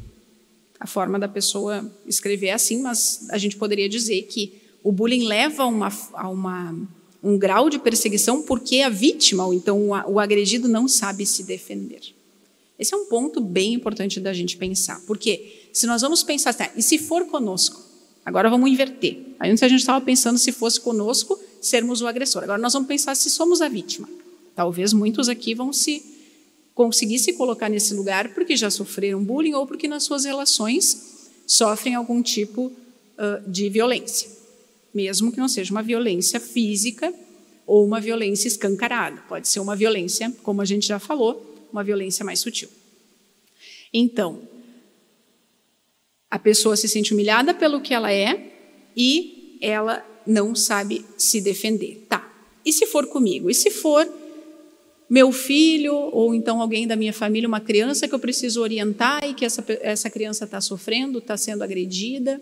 A 0.80 0.86
forma 0.86 1.18
da 1.18 1.28
pessoa 1.28 1.92
escrever 2.06 2.50
é 2.50 2.54
assim, 2.54 2.80
mas 2.80 3.26
a 3.32 3.40
gente 3.40 3.58
poderia 3.58 3.90
dizer 3.90 4.22
que 4.28 4.62
o 4.84 4.92
bullying 4.92 5.24
leva 5.24 5.64
a, 5.64 5.66
uma, 5.66 5.92
a 6.14 6.30
uma, 6.30 6.78
um 7.24 7.40
grau 7.40 7.72
de 7.72 7.80
perseguição 7.80 8.44
porque 8.44 8.82
a 8.82 8.90
vítima, 8.90 9.48
ou 9.48 9.52
então 9.52 9.90
o, 9.90 10.20
agredido, 10.20 10.68
não 10.68 10.88
sabe 10.88 11.26
se 11.26 11.42
defender. 11.42 12.02
Esse 12.78 12.94
é 12.94 12.98
um 12.98 13.06
ponto 13.06 13.42
bem 13.42 13.74
importante 13.74 14.20
da 14.20 14.32
gente 14.32 14.56
pensar, 14.56 15.02
porque 15.08 15.70
se 15.74 15.88
nós 15.88 16.04
vamos 16.04 16.22
pensar, 16.22 16.54
tá, 16.54 16.70
e 16.76 16.84
se 16.84 17.00
for 17.00 17.26
conosco? 17.26 17.82
Agora 18.24 18.48
vamos 18.48 18.70
inverter. 18.70 19.26
Antes 19.42 19.64
a 19.64 19.68
gente 19.68 19.80
estava 19.80 20.06
pensando 20.06 20.38
se 20.38 20.52
fosse 20.52 20.80
conosco, 20.80 21.40
sermos 21.60 22.04
o 22.04 22.06
agressor. 22.06 22.44
Agora 22.44 22.62
nós 22.62 22.74
vamos 22.74 22.88
pensar 22.88 23.16
se 23.16 23.32
somos 23.32 23.60
a 23.60 23.68
vítima. 23.68 24.08
Talvez 24.56 24.94
muitos 24.94 25.28
aqui 25.28 25.56
vão 25.56 25.74
se 25.74 26.14
conseguir 26.76 27.18
se 27.20 27.34
colocar 27.34 27.70
nesse 27.70 27.94
lugar 27.94 28.34
porque 28.34 28.56
já 28.56 28.70
sofreram 28.70 29.24
bullying 29.24 29.54
ou 29.54 29.66
porque 29.66 29.88
nas 29.88 30.04
suas 30.04 30.26
relações 30.26 31.32
sofrem 31.48 31.96
algum 31.96 32.22
tipo 32.22 32.66
uh, 32.66 33.50
de 33.50 33.70
violência, 33.70 34.30
mesmo 34.94 35.32
que 35.32 35.40
não 35.40 35.48
seja 35.48 35.72
uma 35.72 35.82
violência 35.82 36.40
física 36.40 37.14
ou 37.66 37.86
uma 37.86 38.02
violência 38.02 38.50
escancarada. 38.50 39.24
Pode 39.28 39.48
ser 39.48 39.62
uma 39.62 39.76
violência, 39.76 40.32
como 40.44 40.62
a 40.62 40.66
gente 40.66 40.86
já 40.86 41.00
falou, 41.00 41.68
uma 41.72 41.84
violência 41.84 42.26
mais 42.26 42.40
sutil. 42.40 42.70
Então, 43.94 44.42
a 46.30 46.38
pessoa 46.38 46.76
se 46.76 46.90
sente 46.90 47.14
humilhada 47.14 47.54
pelo 47.54 47.80
que 47.80 47.94
ela 47.94 48.12
é 48.12 48.52
e 48.98 49.58
ela 49.62 50.06
não 50.28 50.54
sabe 50.54 51.06
se 51.18 51.40
defender. 51.40 52.06
Tá. 52.10 52.30
E 52.66 52.74
se 52.74 52.86
for 52.86 53.08
comigo? 53.08 53.50
E 53.50 53.54
se 53.54 53.72
for 53.72 54.06
meu 55.10 55.32
filho 55.32 55.94
ou 55.94 56.34
então 56.34 56.62
alguém 56.62 56.88
da 56.88 56.96
minha 56.96 57.14
família, 57.14 57.48
uma 57.48 57.60
criança 57.60 58.08
que 58.08 58.16
eu 58.16 58.20
preciso 58.20 58.62
orientar 58.62 59.24
e 59.24 59.34
que 59.34 59.46
essa, 59.46 59.64
essa 59.82 60.10
criança 60.10 60.46
está 60.46 60.60
sofrendo, 60.60 61.20
está 61.20 61.38
sendo 61.38 61.64
agredida? 61.64 62.42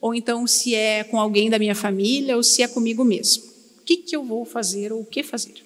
Ou 0.00 0.14
então 0.14 0.46
se 0.46 0.74
é 0.74 1.04
com 1.04 1.18
alguém 1.18 1.48
da 1.48 1.58
minha 1.58 1.74
família 1.74 2.36
ou 2.36 2.42
se 2.42 2.62
é 2.62 2.68
comigo 2.68 3.04
mesmo? 3.04 3.44
O 3.78 3.84
que, 3.84 3.96
que 3.96 4.14
eu 4.14 4.24
vou 4.24 4.44
fazer 4.44 4.92
ou 4.92 5.00
o 5.00 5.06
que 5.06 5.22
fazer? 5.22 5.64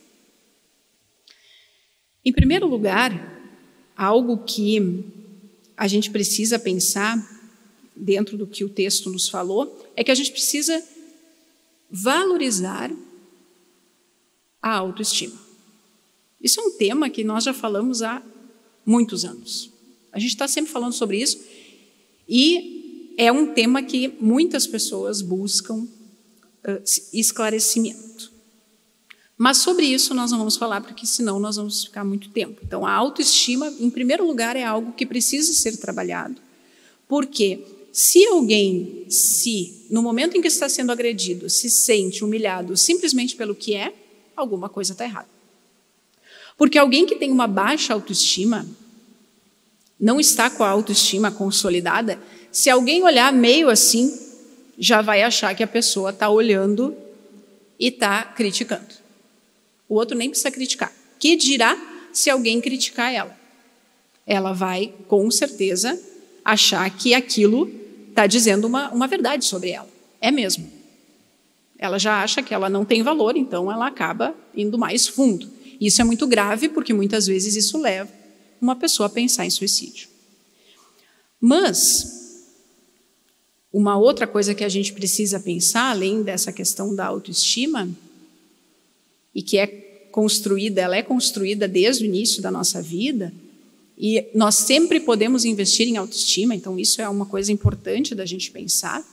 Em 2.24 2.32
primeiro 2.32 2.66
lugar, 2.66 3.40
algo 3.96 4.38
que 4.38 5.04
a 5.76 5.86
gente 5.86 6.10
precisa 6.10 6.58
pensar, 6.58 7.16
dentro 7.94 8.36
do 8.36 8.46
que 8.46 8.64
o 8.64 8.68
texto 8.68 9.10
nos 9.10 9.28
falou, 9.28 9.90
é 9.94 10.04
que 10.04 10.10
a 10.10 10.14
gente 10.14 10.30
precisa 10.30 10.82
valorizar 11.90 12.90
a 14.60 14.74
autoestima. 14.74 15.45
Isso 16.40 16.60
é 16.60 16.64
um 16.64 16.70
tema 16.72 17.10
que 17.10 17.24
nós 17.24 17.44
já 17.44 17.52
falamos 17.52 18.02
há 18.02 18.22
muitos 18.84 19.24
anos. 19.24 19.70
A 20.12 20.18
gente 20.18 20.30
está 20.30 20.46
sempre 20.46 20.70
falando 20.70 20.92
sobre 20.92 21.20
isso 21.20 21.38
e 22.28 23.14
é 23.18 23.30
um 23.32 23.52
tema 23.52 23.82
que 23.82 24.08
muitas 24.20 24.66
pessoas 24.66 25.22
buscam 25.22 25.76
uh, 25.76 26.82
esclarecimento. 27.12 28.32
Mas 29.38 29.58
sobre 29.58 29.86
isso 29.86 30.14
nós 30.14 30.30
não 30.30 30.38
vamos 30.38 30.56
falar, 30.56 30.80
porque 30.80 31.06
senão 31.06 31.38
nós 31.38 31.56
vamos 31.56 31.84
ficar 31.84 32.04
muito 32.04 32.30
tempo. 32.30 32.60
Então, 32.64 32.86
a 32.86 32.92
autoestima, 32.92 33.72
em 33.78 33.90
primeiro 33.90 34.26
lugar, 34.26 34.56
é 34.56 34.64
algo 34.64 34.92
que 34.92 35.04
precisa 35.04 35.52
ser 35.52 35.76
trabalhado. 35.76 36.40
Porque 37.06 37.62
se 37.92 38.24
alguém, 38.26 39.04
se, 39.08 39.86
no 39.90 40.02
momento 40.02 40.36
em 40.36 40.40
que 40.40 40.48
está 40.48 40.68
sendo 40.68 40.90
agredido, 40.90 41.50
se 41.50 41.68
sente 41.68 42.24
humilhado 42.24 42.76
simplesmente 42.76 43.36
pelo 43.36 43.54
que 43.54 43.74
é, 43.74 43.94
alguma 44.34 44.68
coisa 44.68 44.92
está 44.92 45.04
errada. 45.04 45.35
Porque 46.56 46.78
alguém 46.78 47.06
que 47.06 47.16
tem 47.16 47.30
uma 47.30 47.46
baixa 47.46 47.92
autoestima, 47.92 48.66
não 49.98 50.18
está 50.18 50.48
com 50.48 50.64
a 50.64 50.68
autoestima 50.68 51.30
consolidada, 51.30 52.18
se 52.50 52.70
alguém 52.70 53.02
olhar 53.02 53.32
meio 53.32 53.68
assim, 53.68 54.18
já 54.78 55.02
vai 55.02 55.22
achar 55.22 55.54
que 55.54 55.62
a 55.62 55.66
pessoa 55.66 56.10
está 56.10 56.28
olhando 56.28 56.96
e 57.78 57.88
está 57.88 58.22
criticando. 58.22 58.94
O 59.88 59.94
outro 59.94 60.16
nem 60.16 60.30
precisa 60.30 60.50
criticar. 60.50 60.92
Que 61.18 61.36
dirá 61.36 61.76
se 62.12 62.30
alguém 62.30 62.60
criticar 62.60 63.12
ela? 63.12 63.36
Ela 64.26 64.52
vai, 64.52 64.92
com 65.06 65.30
certeza, 65.30 66.00
achar 66.44 66.88
que 66.90 67.14
aquilo 67.14 67.70
está 68.08 68.26
dizendo 68.26 68.66
uma, 68.66 68.90
uma 68.90 69.06
verdade 69.06 69.44
sobre 69.44 69.70
ela. 69.70 69.88
É 70.20 70.30
mesmo. 70.30 70.70
Ela 71.78 71.98
já 71.98 72.22
acha 72.22 72.42
que 72.42 72.54
ela 72.54 72.70
não 72.70 72.84
tem 72.84 73.02
valor, 73.02 73.36
então 73.36 73.70
ela 73.70 73.86
acaba 73.86 74.34
indo 74.54 74.78
mais 74.78 75.06
fundo. 75.06 75.55
Isso 75.80 76.00
é 76.00 76.04
muito 76.04 76.26
grave, 76.26 76.68
porque 76.68 76.92
muitas 76.92 77.26
vezes 77.26 77.56
isso 77.56 77.78
leva 77.78 78.10
uma 78.60 78.76
pessoa 78.76 79.06
a 79.06 79.10
pensar 79.10 79.44
em 79.44 79.50
suicídio. 79.50 80.08
Mas, 81.40 82.44
uma 83.72 83.98
outra 83.98 84.26
coisa 84.26 84.54
que 84.54 84.64
a 84.64 84.68
gente 84.68 84.92
precisa 84.92 85.38
pensar, 85.38 85.90
além 85.90 86.22
dessa 86.22 86.52
questão 86.52 86.94
da 86.94 87.06
autoestima, 87.06 87.88
e 89.34 89.42
que 89.42 89.58
é 89.58 89.66
construída, 90.10 90.80
ela 90.80 90.96
é 90.96 91.02
construída 91.02 91.68
desde 91.68 92.04
o 92.04 92.06
início 92.06 92.40
da 92.40 92.50
nossa 92.50 92.80
vida, 92.80 93.32
e 93.98 94.26
nós 94.34 94.56
sempre 94.56 95.00
podemos 95.00 95.44
investir 95.44 95.88
em 95.88 95.96
autoestima, 95.96 96.54
então 96.54 96.78
isso 96.78 97.00
é 97.00 97.08
uma 97.08 97.26
coisa 97.26 97.52
importante 97.52 98.14
da 98.14 98.26
gente 98.26 98.50
pensar. 98.50 99.04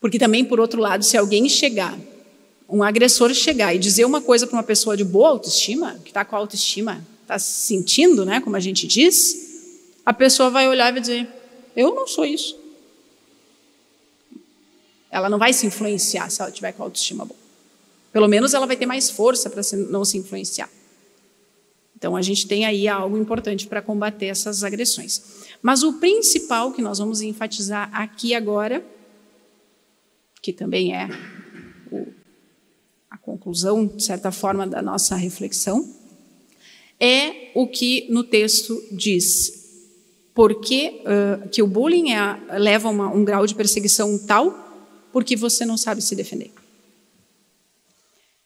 Porque 0.00 0.18
também, 0.18 0.44
por 0.44 0.60
outro 0.60 0.80
lado, 0.80 1.04
se 1.04 1.16
alguém 1.16 1.48
chegar, 1.48 1.98
um 2.68 2.82
agressor 2.82 3.32
chegar 3.32 3.74
e 3.74 3.78
dizer 3.78 4.04
uma 4.04 4.20
coisa 4.20 4.46
para 4.46 4.56
uma 4.56 4.62
pessoa 4.62 4.96
de 4.96 5.04
boa 5.04 5.30
autoestima, 5.30 5.98
que 6.04 6.10
está 6.10 6.24
com 6.24 6.36
a 6.36 6.38
autoestima, 6.38 7.04
está 7.22 7.38
se 7.38 7.66
sentindo, 7.66 8.24
né, 8.24 8.40
como 8.40 8.56
a 8.56 8.60
gente 8.60 8.86
diz, 8.86 9.48
a 10.04 10.12
pessoa 10.12 10.50
vai 10.50 10.68
olhar 10.68 10.88
e 10.90 10.92
vai 10.92 11.00
dizer: 11.00 11.28
Eu 11.74 11.94
não 11.94 12.06
sou 12.06 12.24
isso. 12.24 12.58
Ela 15.10 15.28
não 15.28 15.38
vai 15.38 15.52
se 15.52 15.66
influenciar 15.66 16.30
se 16.30 16.42
ela 16.42 16.50
tiver 16.50 16.72
com 16.72 16.82
a 16.82 16.86
autoestima 16.86 17.24
boa. 17.24 17.38
Pelo 18.12 18.28
menos 18.28 18.52
ela 18.52 18.66
vai 18.66 18.76
ter 18.76 18.86
mais 18.86 19.10
força 19.10 19.48
para 19.48 19.62
não 19.88 20.04
se 20.04 20.18
influenciar. 20.18 20.68
Então 21.96 22.14
a 22.14 22.22
gente 22.22 22.46
tem 22.46 22.64
aí 22.64 22.86
algo 22.86 23.16
importante 23.16 23.66
para 23.66 23.82
combater 23.82 24.26
essas 24.26 24.62
agressões. 24.62 25.22
Mas 25.60 25.82
o 25.82 25.94
principal 25.94 26.72
que 26.72 26.80
nós 26.80 26.98
vamos 26.98 27.20
enfatizar 27.20 27.90
aqui 27.92 28.34
agora, 28.34 28.84
que 30.40 30.52
também 30.52 30.94
é 30.94 31.08
conclusão, 33.28 33.86
de 33.86 34.02
certa 34.02 34.32
forma, 34.32 34.66
da 34.66 34.80
nossa 34.80 35.14
reflexão, 35.16 35.86
é 36.98 37.50
o 37.54 37.66
que 37.66 38.06
no 38.10 38.24
texto 38.24 38.80
diz. 38.92 39.52
Porque 40.34 41.02
uh, 41.02 41.48
que 41.48 41.62
o 41.62 41.66
bullying 41.66 42.12
é, 42.12 42.58
leva 42.58 42.88
a 42.88 43.08
um 43.08 43.24
grau 43.24 43.46
de 43.46 43.54
perseguição 43.54 44.18
tal 44.18 44.66
porque 45.12 45.36
você 45.36 45.66
não 45.66 45.76
sabe 45.76 46.00
se 46.00 46.14
defender. 46.14 46.52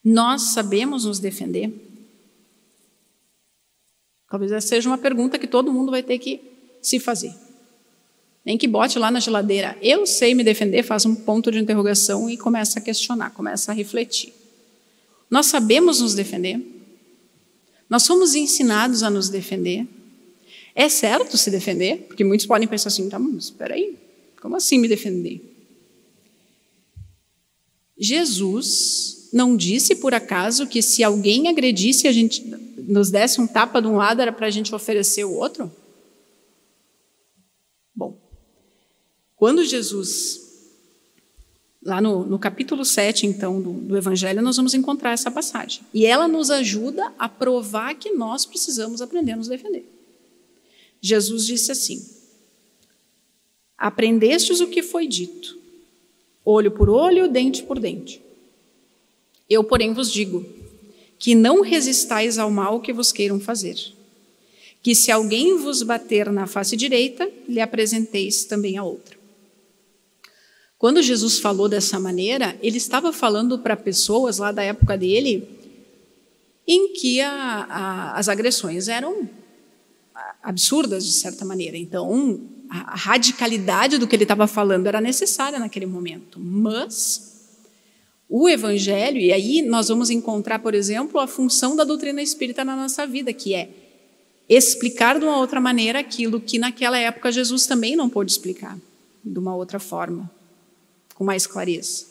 Nós 0.04 0.52
sabemos 0.52 1.04
nos 1.04 1.18
defender? 1.18 1.70
Talvez 4.28 4.50
essa 4.50 4.68
seja 4.68 4.88
uma 4.88 4.98
pergunta 4.98 5.38
que 5.38 5.46
todo 5.46 5.72
mundo 5.72 5.90
vai 5.90 6.02
ter 6.02 6.18
que 6.18 6.40
se 6.80 6.98
fazer. 6.98 7.34
Nem 8.44 8.58
que 8.58 8.66
bote 8.66 8.98
lá 8.98 9.10
na 9.10 9.20
geladeira, 9.20 9.76
eu 9.80 10.04
sei 10.06 10.34
me 10.34 10.42
defender, 10.42 10.82
faz 10.82 11.04
um 11.04 11.14
ponto 11.14 11.52
de 11.52 11.58
interrogação 11.58 12.28
e 12.28 12.36
começa 12.36 12.80
a 12.80 12.82
questionar, 12.82 13.30
começa 13.30 13.70
a 13.70 13.74
refletir. 13.74 14.41
Nós 15.32 15.46
sabemos 15.46 16.02
nos 16.02 16.12
defender? 16.12 16.60
Nós 17.88 18.02
somos 18.02 18.34
ensinados 18.34 19.02
a 19.02 19.08
nos 19.08 19.30
defender? 19.30 19.88
É 20.74 20.90
certo 20.90 21.38
se 21.38 21.50
defender? 21.50 22.04
Porque 22.06 22.22
muitos 22.22 22.44
podem 22.44 22.68
pensar 22.68 22.88
assim, 22.88 23.08
tá, 23.08 23.18
mas 23.18 23.44
espera 23.44 23.72
aí, 23.72 23.96
como 24.42 24.56
assim 24.56 24.76
me 24.76 24.86
defender? 24.86 25.40
Jesus 27.96 29.30
não 29.32 29.56
disse 29.56 29.94
por 29.94 30.12
acaso 30.12 30.66
que 30.66 30.82
se 30.82 31.02
alguém 31.02 31.48
agredisse, 31.48 32.06
a 32.06 32.12
gente 32.12 32.44
nos 32.76 33.10
desse 33.10 33.40
um 33.40 33.46
tapa 33.46 33.80
de 33.80 33.88
um 33.88 33.96
lado, 33.96 34.20
era 34.20 34.32
para 34.32 34.48
a 34.48 34.50
gente 34.50 34.74
oferecer 34.74 35.24
o 35.24 35.32
outro? 35.32 35.72
Bom, 37.94 38.18
quando 39.34 39.64
Jesus, 39.64 40.41
lá 41.84 42.00
no, 42.00 42.24
no 42.24 42.38
capítulo 42.38 42.84
7, 42.84 43.26
então, 43.26 43.60
do, 43.60 43.72
do 43.72 43.96
Evangelho, 43.96 44.40
nós 44.40 44.56
vamos 44.56 44.74
encontrar 44.74 45.12
essa 45.12 45.30
passagem. 45.30 45.82
E 45.92 46.06
ela 46.06 46.28
nos 46.28 46.50
ajuda 46.50 47.12
a 47.18 47.28
provar 47.28 47.94
que 47.94 48.10
nós 48.10 48.46
precisamos 48.46 49.02
aprender 49.02 49.32
a 49.32 49.36
nos 49.36 49.48
defender. 49.48 49.84
Jesus 51.00 51.44
disse 51.44 51.72
assim: 51.72 52.06
Aprendestes 53.76 54.60
o 54.60 54.68
que 54.68 54.82
foi 54.82 55.08
dito, 55.08 55.58
olho 56.44 56.70
por 56.70 56.88
olho, 56.88 57.28
dente 57.28 57.62
por 57.62 57.80
dente. 57.80 58.22
Eu, 59.50 59.64
porém, 59.64 59.92
vos 59.92 60.10
digo 60.10 60.46
que 61.18 61.34
não 61.34 61.60
resistais 61.60 62.38
ao 62.38 62.50
mal 62.50 62.80
que 62.80 62.92
vos 62.92 63.12
queiram 63.12 63.38
fazer. 63.38 63.76
Que 64.82 64.94
se 64.94 65.12
alguém 65.12 65.56
vos 65.56 65.82
bater 65.82 66.30
na 66.32 66.46
face 66.46 66.76
direita, 66.76 67.30
lhe 67.46 67.60
apresenteis 67.60 68.44
também 68.44 68.76
a 68.76 68.82
outra. 68.82 69.21
Quando 70.82 71.00
Jesus 71.00 71.38
falou 71.38 71.68
dessa 71.68 72.00
maneira, 72.00 72.58
ele 72.60 72.76
estava 72.76 73.12
falando 73.12 73.56
para 73.56 73.76
pessoas 73.76 74.38
lá 74.38 74.50
da 74.50 74.64
época 74.64 74.98
dele 74.98 75.48
em 76.66 76.92
que 76.92 77.20
a, 77.20 77.30
a, 77.30 78.18
as 78.18 78.28
agressões 78.28 78.88
eram 78.88 79.28
absurdas, 80.42 81.06
de 81.06 81.12
certa 81.12 81.44
maneira. 81.44 81.76
Então, 81.76 82.40
a 82.68 82.96
radicalidade 82.96 83.96
do 83.96 84.08
que 84.08 84.16
ele 84.16 84.24
estava 84.24 84.48
falando 84.48 84.88
era 84.88 85.00
necessária 85.00 85.56
naquele 85.56 85.86
momento. 85.86 86.40
Mas 86.40 87.46
o 88.28 88.48
Evangelho, 88.48 89.18
e 89.18 89.32
aí 89.32 89.62
nós 89.62 89.86
vamos 89.86 90.10
encontrar, 90.10 90.58
por 90.58 90.74
exemplo, 90.74 91.20
a 91.20 91.28
função 91.28 91.76
da 91.76 91.84
doutrina 91.84 92.20
espírita 92.20 92.64
na 92.64 92.74
nossa 92.74 93.06
vida, 93.06 93.32
que 93.32 93.54
é 93.54 93.70
explicar 94.48 95.20
de 95.20 95.24
uma 95.24 95.38
outra 95.38 95.60
maneira 95.60 96.00
aquilo 96.00 96.40
que 96.40 96.58
naquela 96.58 96.98
época 96.98 97.30
Jesus 97.30 97.68
também 97.68 97.94
não 97.94 98.10
pôde 98.10 98.32
explicar, 98.32 98.76
de 99.24 99.38
uma 99.38 99.54
outra 99.54 99.78
forma, 99.78 100.28
com 101.14 101.24
mais 101.24 101.46
clareza. 101.46 102.06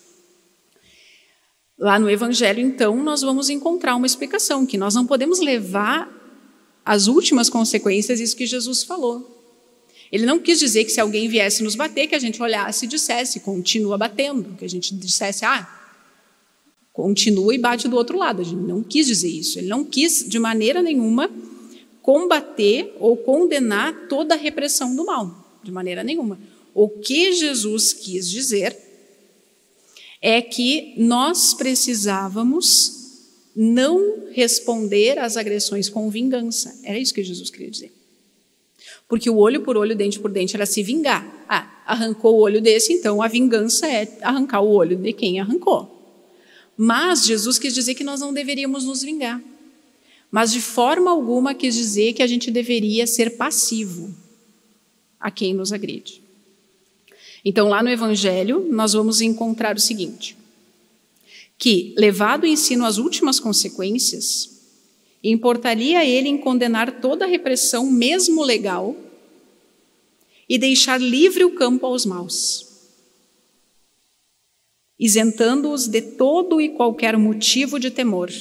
Lá 1.78 1.98
no 1.98 2.10
Evangelho, 2.10 2.60
então, 2.60 3.02
nós 3.02 3.22
vamos 3.22 3.50
encontrar 3.50 3.96
uma 3.96 4.06
explicação, 4.06 4.66
que 4.66 4.78
nós 4.78 4.94
não 4.94 5.08
podemos 5.08 5.40
levar 5.40 6.10
as 6.86 7.08
últimas 7.08 7.50
consequências 7.50 8.20
isso 8.20 8.36
que 8.36 8.46
Jesus 8.46 8.84
falou. 8.84 9.40
Ele 10.12 10.26
não 10.26 10.40
quis 10.40 10.60
dizer 10.60 10.84
que 10.84 10.92
se 10.92 11.00
alguém 11.00 11.28
viesse 11.28 11.64
nos 11.64 11.76
bater, 11.76 12.08
que 12.08 12.16
a 12.16 12.20
gente 12.20 12.42
olhasse 12.42 12.86
e 12.86 12.88
dissesse, 12.88 13.40
continua 13.40 13.98
batendo, 13.98 14.56
que 14.58 14.66
a 14.66 14.70
gente 14.70 14.94
dissesse, 14.94 15.46
ah, 15.46 15.68
continua 16.92 17.56
e 17.56 17.58
bate 17.58 17.88
do 17.88 17.96
outro 17.96 18.18
lado. 18.18 18.42
Ele 18.42 18.56
não 18.56 18.84
quis 18.84 19.08
dizer 19.08 19.30
isso. 19.30 19.58
Ele 19.58 19.68
não 19.68 19.86
quis, 19.86 20.26
de 20.28 20.38
maneira 20.38 20.82
nenhuma, 20.82 21.32
combater 22.02 22.94
ou 23.00 23.16
condenar 23.16 24.08
toda 24.10 24.36
a 24.36 24.38
repressão 24.38 24.96
do 24.96 25.06
mal. 25.06 25.60
De 25.64 25.72
maneira 25.72 26.04
nenhuma. 26.04 26.38
O 26.74 26.90
que 26.90 27.32
Jesus 27.32 27.94
quis 27.94 28.30
dizer 28.30 28.91
é 30.22 30.42
que 30.42 30.94
nós 30.98 31.54
precisávamos 31.54 33.00
não 33.56 34.30
responder 34.32 35.18
às 35.18 35.36
agressões 35.36 35.90
com 35.90 36.10
vingança. 36.10 36.80
Era 36.84 37.00
isso 37.00 37.14
que 37.14 37.24
Jesus 37.24 37.50
queria 37.50 37.72
dizer. 37.72 37.92
Porque 39.08 39.30
o 39.30 39.38
olho 39.38 39.62
por 39.62 39.76
olho, 39.76 39.96
dente 39.96 40.20
por 40.20 40.32
dente 40.32 40.56
era 40.56 40.66
se 40.66 40.82
vingar. 40.84 41.46
Ah, 41.50 41.84
arrancou 41.86 42.36
o 42.36 42.42
olho 42.42 42.62
desse, 42.62 42.94
então 42.94 43.22
a 43.22 43.28
vingança 43.28 43.88
é 43.88 44.18
arrancar 44.22 44.62
o 44.62 44.70
olho 44.70 44.96
de 44.96 45.12
quem 45.12 45.40
arrancou. 45.40 45.98
Mas 46.78 47.26
Jesus 47.26 47.60
quis 47.60 47.74
dizer 47.74 47.96
que 47.96 48.04
nós 48.04 48.22
não 48.22 48.34
deveríamos 48.34 48.86
nos 48.86 49.02
vingar. 49.02 49.42
Mas 50.32 50.52
de 50.52 50.62
forma 50.62 51.12
alguma 51.12 51.54
quis 51.54 51.76
dizer 51.76 52.14
que 52.14 52.24
a 52.24 52.28
gente 52.28 52.50
deveria 52.50 53.06
ser 53.06 53.32
passivo 53.32 54.16
a 55.20 55.30
quem 55.30 55.54
nos 55.54 55.74
agride. 55.74 56.24
Então, 57.44 57.68
lá 57.68 57.82
no 57.82 57.90
Evangelho, 57.90 58.68
nós 58.70 58.94
vamos 58.94 59.22
encontrar 59.22 59.76
o 59.76 59.80
seguinte: 59.80 60.38
que, 61.58 61.94
levado 61.98 62.44
o 62.44 62.48
ensino 62.48 62.86
às 62.86 62.98
últimas 62.98 63.40
consequências, 63.40 64.50
importaria 65.24 66.06
ele 66.06 66.30
em 66.30 66.38
condenar 66.38 67.02
toda 67.02 67.26
a 67.26 67.28
repressão, 67.28 67.90
mesmo 67.90 68.44
legal, 68.44 68.96
e 70.48 70.58
deixar 70.58 71.00
livre 71.00 71.44
o 71.44 71.56
campo 71.56 71.86
aos 71.86 72.06
maus 72.06 72.72
isentando-os 75.02 75.88
de 75.88 76.00
todo 76.00 76.62
e 76.62 76.70
qualquer 76.70 77.18
motivo 77.18 77.80
de 77.80 77.90
temor. 77.90 78.32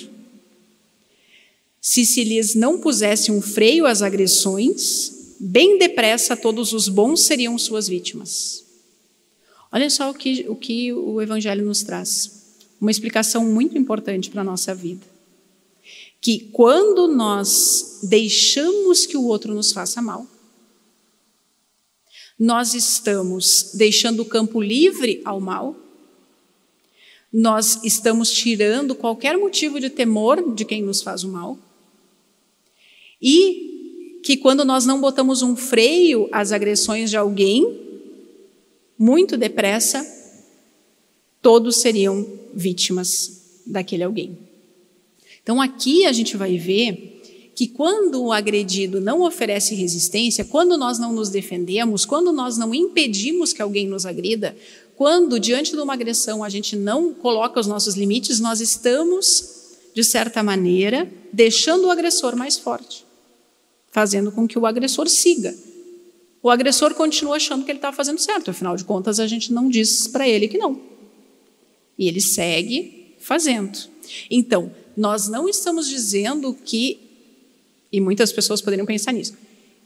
Se 1.81 2.05
se 2.05 2.23
lhes 2.23 2.55
não 2.55 2.79
pusesse 2.79 3.33
um 3.33 3.41
freio 3.41 3.87
às 3.87 4.03
agressões, 4.03 5.37
bem 5.41 5.79
depressa 5.79 6.37
todos 6.37 6.75
os 6.75 6.87
bons 6.87 7.23
seriam 7.23 7.57
suas 7.57 7.89
vítimas. 7.89 8.63
Olha 9.73 9.89
só 9.89 10.11
o 10.11 10.15
que 10.15 10.47
o, 10.49 10.57
que 10.57 10.93
o 10.93 11.21
Evangelho 11.21 11.65
nos 11.65 11.83
traz. 11.83 12.59
Uma 12.81 12.91
explicação 12.91 13.45
muito 13.45 13.77
importante 13.77 14.31
para 14.31 14.41
a 14.41 14.45
nossa 14.45 14.75
vida. 14.75 15.07
Que 16.21 16.49
quando 16.53 17.09
nós 17.09 18.01
deixamos 18.03 19.07
que 19.07 19.17
o 19.17 19.25
outro 19.25 19.55
nos 19.55 19.73
faça 19.73 20.03
mal, 20.03 20.27
nós 22.39 22.75
estamos 22.75 23.73
deixando 23.75 24.21
o 24.21 24.25
campo 24.25 24.61
livre 24.61 25.21
ao 25.25 25.41
mal 25.41 25.77
nós 27.33 27.81
estamos 27.85 28.33
tirando 28.33 28.95
qualquer 28.95 29.39
motivo 29.39 29.79
de 29.79 29.89
temor 29.89 30.55
de 30.55 30.65
quem 30.65 30.83
nos 30.83 31.01
faz 31.01 31.23
o 31.23 31.29
mal. 31.29 31.57
E 33.23 34.21
que 34.25 34.37
quando 34.37 34.65
nós 34.65 34.85
não 34.85 35.01
botamos 35.01 35.41
um 35.43 35.55
freio 35.55 36.29
às 36.33 36.51
agressões 36.51 37.09
de 37.09 37.17
alguém, 37.17 37.90
muito 39.01 39.39
depressa, 39.39 40.07
todos 41.41 41.79
seriam 41.79 42.27
vítimas 42.53 43.63
daquele 43.67 44.03
alguém. 44.05 44.39
Então 45.43 45.59
aqui 45.59 46.05
a 46.05 46.13
gente 46.13 46.37
vai 46.37 46.59
ver 46.59 47.53
que 47.55 47.67
quando 47.67 48.23
o 48.23 48.31
agredido 48.31 49.01
não 49.01 49.23
oferece 49.23 49.75
resistência, 49.75 50.45
quando 50.45 50.77
nós 50.77 50.99
não 50.99 51.15
nos 51.15 51.31
defendemos, 51.31 52.05
quando 52.05 52.31
nós 52.31 52.59
não 52.59 52.75
impedimos 52.75 53.55
que 53.55 53.63
alguém 53.63 53.89
nos 53.89 54.05
agrida, 54.05 54.55
quando, 54.97 55.41
diante 55.41 55.73
de 55.73 55.79
uma 55.79 55.95
agressão, 55.95 56.45
a 56.45 56.51
gente 56.51 56.77
não 56.77 57.15
coloca 57.15 57.59
os 57.59 57.67
nossos 57.67 57.95
limites, 57.95 58.39
nós 58.39 58.61
estamos, 58.61 59.79
de 59.95 60.05
certa 60.05 60.43
maneira, 60.43 61.11
deixando 61.33 61.87
o 61.87 61.91
agressor 61.91 62.37
mais 62.37 62.59
forte, 62.59 63.07
fazendo 63.91 64.31
com 64.31 64.47
que 64.47 64.59
o 64.59 64.67
agressor 64.67 65.09
siga. 65.09 65.55
O 66.43 66.49
agressor 66.49 66.95
continua 66.95 67.37
achando 67.37 67.65
que 67.65 67.71
ele 67.71 67.79
está 67.79 67.93
fazendo 67.93 68.19
certo, 68.19 68.51
afinal 68.51 68.77
de 68.77 68.85
contas, 68.85 69.21
a 69.21 69.27
gente 69.27 69.53
não 69.53 69.69
diz 69.69 70.07
para 70.07 70.29
ele 70.29 70.49
que 70.49 70.57
não. 70.57 70.81
E 71.99 72.09
ele 72.09 72.21
segue 72.21 73.15
fazendo. 73.19 73.79
Então, 74.31 74.75
nós 74.97 75.29
não 75.29 75.49
estamos 75.49 75.89
dizendo 75.89 76.57
que, 76.65 76.99
e 77.93 78.01
muitas 78.01 78.33
pessoas 78.33 78.61
poderiam 78.61 78.87
pensar 78.87 79.13
nisso, 79.13 79.35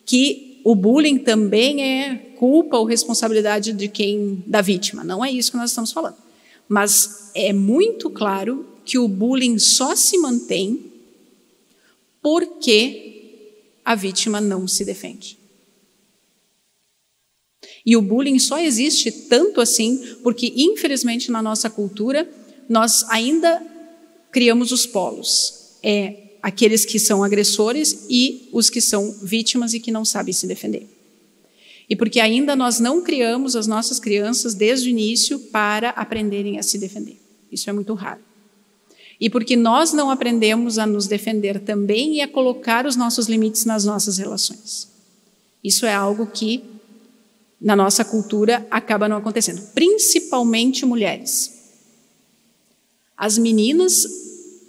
que 0.06 0.60
o 0.64 0.74
bullying 0.74 1.18
também 1.18 1.82
é 1.82 2.14
culpa 2.36 2.78
ou 2.78 2.84
responsabilidade 2.84 3.72
de 3.72 3.88
quem 3.88 4.42
da 4.46 4.60
vítima. 4.60 5.04
Não 5.04 5.24
é 5.24 5.30
isso 5.30 5.50
que 5.50 5.56
nós 5.56 5.70
estamos 5.70 5.92
falando. 5.92 6.16
Mas 6.68 7.30
é 7.34 7.52
muito 7.52 8.08
claro 8.08 8.66
que 8.84 8.98
o 8.98 9.08
bullying 9.08 9.58
só 9.58 9.94
se 9.94 10.16
mantém 10.18 10.92
porque 12.22 13.80
a 13.84 13.94
vítima 13.94 14.40
não 14.40 14.66
se 14.66 14.84
defende. 14.84 15.38
E 17.84 17.96
o 17.96 18.02
bullying 18.02 18.38
só 18.38 18.58
existe 18.58 19.10
tanto 19.10 19.60
assim 19.60 20.16
porque, 20.22 20.52
infelizmente, 20.56 21.30
na 21.30 21.42
nossa 21.42 21.68
cultura, 21.68 22.28
nós 22.68 23.04
ainda 23.10 23.62
criamos 24.32 24.72
os 24.72 24.86
polos. 24.86 25.78
É 25.82 26.24
aqueles 26.42 26.84
que 26.84 26.98
são 26.98 27.22
agressores 27.22 28.06
e 28.08 28.48
os 28.52 28.68
que 28.68 28.80
são 28.80 29.12
vítimas 29.22 29.74
e 29.74 29.80
que 29.80 29.90
não 29.90 30.04
sabem 30.04 30.32
se 30.32 30.46
defender. 30.46 30.86
E 31.88 31.94
porque 31.94 32.20
ainda 32.20 32.56
nós 32.56 32.80
não 32.80 33.02
criamos 33.02 33.54
as 33.54 33.66
nossas 33.66 34.00
crianças 34.00 34.54
desde 34.54 34.88
o 34.88 34.90
início 34.90 35.38
para 35.38 35.90
aprenderem 35.90 36.58
a 36.58 36.62
se 36.62 36.78
defender. 36.78 37.18
Isso 37.52 37.68
é 37.68 37.72
muito 37.72 37.92
raro. 37.94 38.20
E 39.20 39.30
porque 39.30 39.56
nós 39.56 39.92
não 39.92 40.10
aprendemos 40.10 40.78
a 40.78 40.86
nos 40.86 41.06
defender 41.06 41.60
também 41.60 42.16
e 42.16 42.20
a 42.20 42.28
colocar 42.28 42.86
os 42.86 42.96
nossos 42.96 43.26
limites 43.26 43.64
nas 43.64 43.84
nossas 43.84 44.18
relações. 44.18 44.88
Isso 45.62 45.86
é 45.86 45.94
algo 45.94 46.26
que 46.26 46.64
na 47.64 47.74
nossa 47.74 48.04
cultura 48.04 48.66
acaba 48.70 49.08
não 49.08 49.16
acontecendo, 49.16 49.62
principalmente 49.74 50.84
mulheres. 50.84 51.50
As 53.16 53.38
meninas 53.38 54.06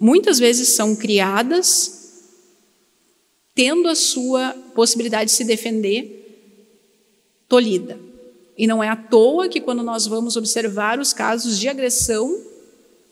muitas 0.00 0.38
vezes 0.38 0.70
são 0.70 0.96
criadas 0.96 1.92
tendo 3.54 3.86
a 3.86 3.94
sua 3.94 4.56
possibilidade 4.74 5.30
de 5.30 5.36
se 5.36 5.44
defender 5.44 6.16
tolhida. 7.46 7.98
E 8.56 8.66
não 8.66 8.82
é 8.82 8.88
à 8.88 8.96
toa 8.96 9.46
que, 9.46 9.60
quando 9.60 9.82
nós 9.82 10.06
vamos 10.06 10.34
observar 10.36 10.98
os 10.98 11.12
casos 11.12 11.58
de 11.58 11.68
agressão 11.68 12.40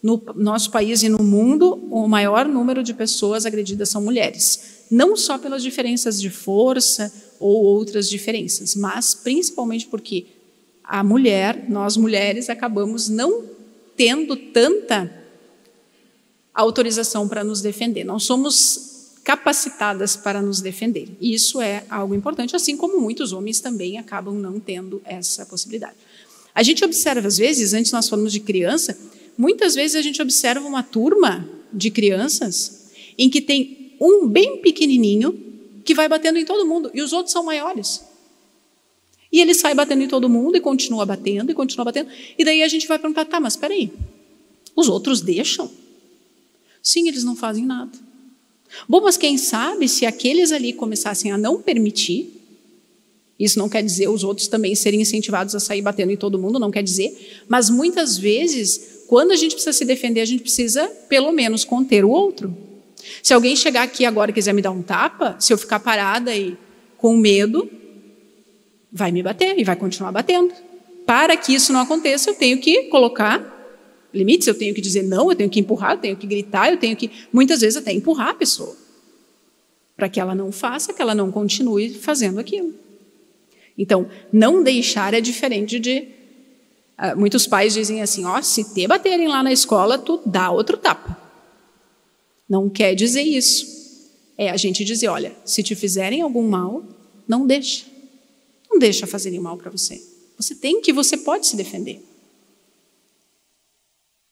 no 0.03 0.23
nosso 0.35 0.71
país 0.71 1.03
e 1.03 1.11
no 1.11 1.23
mundo, 1.23 1.75
o 1.91 2.09
maior 2.09 2.47
número 2.49 2.83
de 2.83 2.95
pessoas 2.95 3.45
agredidas 3.45 3.91
são 3.91 4.03
mulheres. 4.03 4.87
Não 4.91 5.15
só 5.15 5.37
pelas 5.37 5.63
diferenças 5.63 6.19
de 6.19 6.31
força 6.31 7.13
ou 7.39 7.65
outras 7.65 8.09
diferenças, 8.09 8.75
mas 8.75 9.15
principalmente 9.15 9.87
porque 9.87 10.27
a 10.83 11.03
mulher, 11.03 11.69
nós 11.69 11.97
mulheres, 11.97 12.51
acabamos 12.51 13.09
não 13.09 13.45
tendo 13.97 14.37
tanta 14.37 15.11
autorização 16.53 17.27
para 17.27 17.43
nos 17.43 17.61
defender. 17.61 18.05
Não 18.05 18.19
somos 18.19 19.15
capacitadas 19.25 20.15
para 20.17 20.43
nos 20.43 20.61
defender. 20.61 21.09
Isso 21.21 21.61
é 21.61 21.85
algo 21.89 22.15
importante, 22.15 22.55
assim 22.55 22.77
como 22.77 23.01
muitos 23.01 23.33
homens 23.33 23.59
também 23.59 23.99
acabam 23.99 24.35
não 24.35 24.61
tendo 24.61 25.01
essa 25.05 25.47
possibilidade. 25.47 25.97
A 26.55 26.63
gente 26.63 26.85
observa, 26.85 27.27
às 27.27 27.39
vezes, 27.39 27.73
antes 27.73 27.91
nós 27.91 28.09
falamos 28.09 28.33
de 28.33 28.41
criança, 28.41 28.97
muitas 29.37 29.75
vezes 29.75 29.97
a 29.97 30.03
gente 30.03 30.21
observa 30.21 30.67
uma 30.67 30.83
turma 30.83 31.49
de 31.73 31.91
crianças 31.91 32.91
em 33.17 33.31
que 33.31 33.41
tem 33.41 33.97
um 34.01 34.29
bem 34.29 34.59
pequenininho 34.59 35.33
que 35.85 35.95
vai 35.95 36.09
batendo 36.09 36.39
em 36.39 36.45
todo 36.45 36.67
mundo 36.67 36.91
e 36.95 37.03
os 37.03 37.13
outros 37.13 37.33
são 37.33 37.45
maiores. 37.45 38.03
E 39.31 39.41
ele 39.41 39.53
sai 39.53 39.75
batendo 39.75 40.03
em 40.03 40.09
todo 40.09 40.29
mundo 40.29 40.57
e 40.57 40.61
continua 40.61 41.05
batendo 41.05 41.51
e 41.51 41.55
continua 41.55 41.85
batendo. 41.85 42.09
E 42.39 42.45
daí 42.45 42.63
a 42.63 42.69
gente 42.69 42.87
vai 42.87 42.99
perguntar: 42.99 43.25
tá, 43.25 43.41
mas 43.41 43.55
espera 43.55 43.75
aí, 43.75 43.91
os 44.77 44.89
outros 44.89 45.21
deixam? 45.21 45.71
Sim, 46.83 47.09
eles 47.09 47.25
não 47.25 47.35
fazem 47.35 47.65
nada. 47.65 47.99
Bom, 48.89 49.01
mas 49.01 49.17
quem 49.17 49.37
sabe 49.39 49.89
se 49.89 50.05
aqueles 50.07 50.53
ali 50.53 50.73
começassem 50.73 51.33
a 51.33 51.39
não 51.39 51.61
permitir, 51.61 52.33
isso 53.39 53.59
não 53.59 53.69
quer 53.69 53.83
dizer 53.83 54.09
os 54.09 54.23
outros 54.23 54.49
também 54.49 54.75
serem 54.75 55.01
incentivados 55.01 55.55
a 55.55 55.61
sair 55.61 55.83
batendo 55.83 56.13
em 56.13 56.17
todo 56.17 56.39
mundo, 56.39 56.59
não 56.59 56.71
quer 56.71 56.83
dizer, 56.83 57.43
mas 57.49 57.69
muitas 57.69 58.17
vezes, 58.17 59.03
quando 59.07 59.33
a 59.33 59.37
gente 59.37 59.53
precisa 59.55 59.73
se 59.73 59.85
defender, 59.85 60.21
a 60.21 60.25
gente 60.25 60.43
precisa 60.43 60.87
pelo 61.09 61.33
menos 61.33 61.65
conter 61.65 62.05
o 62.05 62.11
outro. 62.11 62.57
Se 63.23 63.33
alguém 63.35 63.55
chegar 63.57 63.83
aqui 63.83 64.05
agora 64.05 64.31
e 64.31 64.35
quiser 64.35 64.53
me 64.53 64.63
dar 64.63 64.71
um 64.71 64.83
tapa, 64.83 65.37
se 65.39 65.53
eu 65.53 65.59
ficar 65.59 65.81
parada 65.81 66.35
e 66.35 66.57
com 66.97 67.17
medo, 67.17 67.71
vai 68.93 69.11
me 69.13 69.23
bater 69.23 69.59
e 69.59 69.65
vai 69.65 69.77
continuar 69.77 70.13
batendo. 70.13 70.53
Para 71.05 71.37
que 71.37 71.55
isso 71.55 71.73
não 71.73 71.81
aconteça, 71.81 72.31
eu 72.31 72.35
tenho 72.35 72.59
que 72.59 72.85
colocar 72.85 73.53
limites, 74.13 74.47
eu 74.47 74.55
tenho 74.55 74.75
que 74.75 74.81
dizer 74.81 75.03
não, 75.03 75.31
eu 75.31 75.37
tenho 75.37 75.51
que 75.51 75.61
empurrar, 75.61 75.93
eu 75.93 75.99
tenho 75.99 76.17
que 76.17 76.27
gritar, 76.27 76.71
eu 76.71 76.79
tenho 76.79 76.97
que, 76.97 77.11
muitas 77.33 77.61
vezes, 77.61 77.77
até 77.77 77.93
empurrar 77.93 78.29
a 78.29 78.35
pessoa. 78.35 78.77
Para 79.97 80.09
que 80.09 80.21
ela 80.21 80.35
não 80.35 80.51
faça, 80.53 80.93
que 80.93 81.03
ela 81.03 81.15
não 81.15 81.31
continue 81.31 81.93
fazendo 81.95 82.39
aquilo. 82.39 82.73
Então, 83.77 84.09
não 84.33 84.63
deixar 84.63 85.15
é 85.15 85.21
diferente 85.21 85.79
de. 85.79 86.09
Uh, 86.97 87.19
muitos 87.19 87.47
pais 87.47 87.75
dizem 87.75 88.03
assim: 88.03 88.25
ó, 88.25 88.39
oh, 88.39 88.43
se 88.43 88.73
te 88.73 88.87
baterem 88.87 89.27
lá 89.27 89.43
na 89.43 89.53
escola, 89.53 89.99
tu 89.99 90.21
dá 90.25 90.51
outro 90.51 90.77
tapa. 90.77 91.24
Não 92.49 92.69
quer 92.69 92.95
dizer 92.95 93.23
isso. 93.23 93.67
É 94.37 94.51
a 94.51 94.57
gente 94.57 94.85
dizer: 94.85 95.09
olha, 95.09 95.35
se 95.45 95.63
te 95.63 95.75
fizerem 95.75 96.21
algum 96.21 96.47
mal, 96.47 96.85
não 97.27 97.47
deixa. 97.47 97.87
Não 98.71 98.79
deixa 98.79 99.07
fazerem 99.07 99.41
mal 99.41 99.57
para 99.57 99.71
você. 99.71 100.03
Você 100.37 100.55
tem 100.55 100.81
que, 100.81 100.93
você 100.93 101.17
pode 101.17 101.47
se 101.47 101.57
defender. 101.57 102.03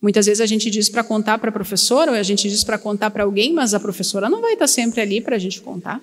Muitas 0.00 0.26
vezes 0.26 0.40
a 0.40 0.46
gente 0.46 0.68
diz 0.68 0.88
para 0.88 1.04
contar 1.04 1.38
para 1.38 1.50
a 1.50 1.52
professora, 1.52 2.10
ou 2.10 2.16
a 2.16 2.22
gente 2.24 2.48
diz 2.48 2.64
para 2.64 2.76
contar 2.76 3.10
para 3.10 3.22
alguém, 3.22 3.52
mas 3.52 3.72
a 3.72 3.78
professora 3.78 4.28
não 4.28 4.40
vai 4.40 4.54
estar 4.54 4.66
sempre 4.66 5.00
ali 5.00 5.20
para 5.20 5.36
a 5.36 5.38
gente 5.38 5.60
contar. 5.60 6.02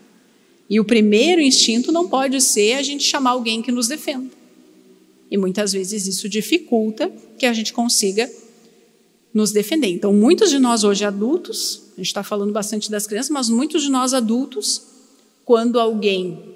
E 0.70 0.80
o 0.80 0.86
primeiro 0.86 1.42
instinto 1.42 1.92
não 1.92 2.08
pode 2.08 2.40
ser 2.40 2.76
a 2.76 2.82
gente 2.82 3.04
chamar 3.04 3.32
alguém 3.32 3.62
que 3.62 3.74
nos 3.74 3.90
defenda. 3.90 4.30
E 5.30 5.38
muitas 5.38 5.74
vezes 5.74 6.08
isso 6.08 6.30
dificulta 6.30 7.12
que 7.38 7.46
a 7.46 7.52
gente 7.52 7.74
consiga 7.74 8.30
nos 9.34 9.52
defender. 9.52 9.88
Então, 9.88 10.12
muitos 10.14 10.50
de 10.50 10.60
nós 10.60 10.84
hoje 10.84 11.06
adultos, 11.06 11.84
a 11.94 11.98
gente 11.98 12.08
está 12.08 12.24
falando 12.24 12.52
bastante 12.52 12.90
das 12.90 13.06
crianças, 13.06 13.30
mas 13.30 13.50
muitos 13.50 13.84
de 13.84 13.90
nós 13.90 14.14
adultos, 14.14 14.82
quando 15.46 15.80
alguém, 15.80 16.56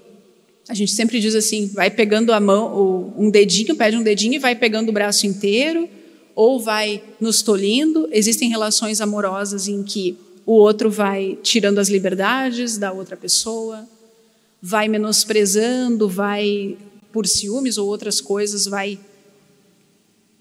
a 0.68 0.74
gente 0.74 0.92
sempre 0.92 1.20
diz 1.20 1.36
assim, 1.36 1.68
vai 1.68 1.92
pegando 1.92 2.34
a 2.34 2.40
mão, 2.40 3.14
um 3.18 3.30
dedinho, 3.30 3.76
pede 3.76 3.96
um 3.96 4.04
dedinho 4.04 4.36
e 4.36 4.40
vai 4.40 4.56
pegando 4.56 4.90
o 4.90 4.94
braço 4.94 5.28
inteiro, 5.28 5.88
ou 6.36 6.60
vai 6.60 7.04
nos 7.20 7.42
tolindo. 7.42 8.10
Existem 8.12 8.50
relações 8.50 9.02
amorosas 9.02 9.68
em 9.68 9.84
que 9.84 10.18
o 10.46 10.54
outro 10.54 10.90
vai 10.90 11.38
tirando 11.44 11.80
as 11.80 11.90
liberdades 11.90 12.78
da 12.78 12.92
outra 12.92 13.16
pessoa, 13.16 13.88
vai 14.62 14.88
menosprezando, 14.88 16.10
vai 16.10 16.78
por 17.12 17.28
ciúmes 17.28 17.78
ou 17.78 17.88
outras 17.88 18.20
coisas, 18.20 18.66
vai 18.66 19.00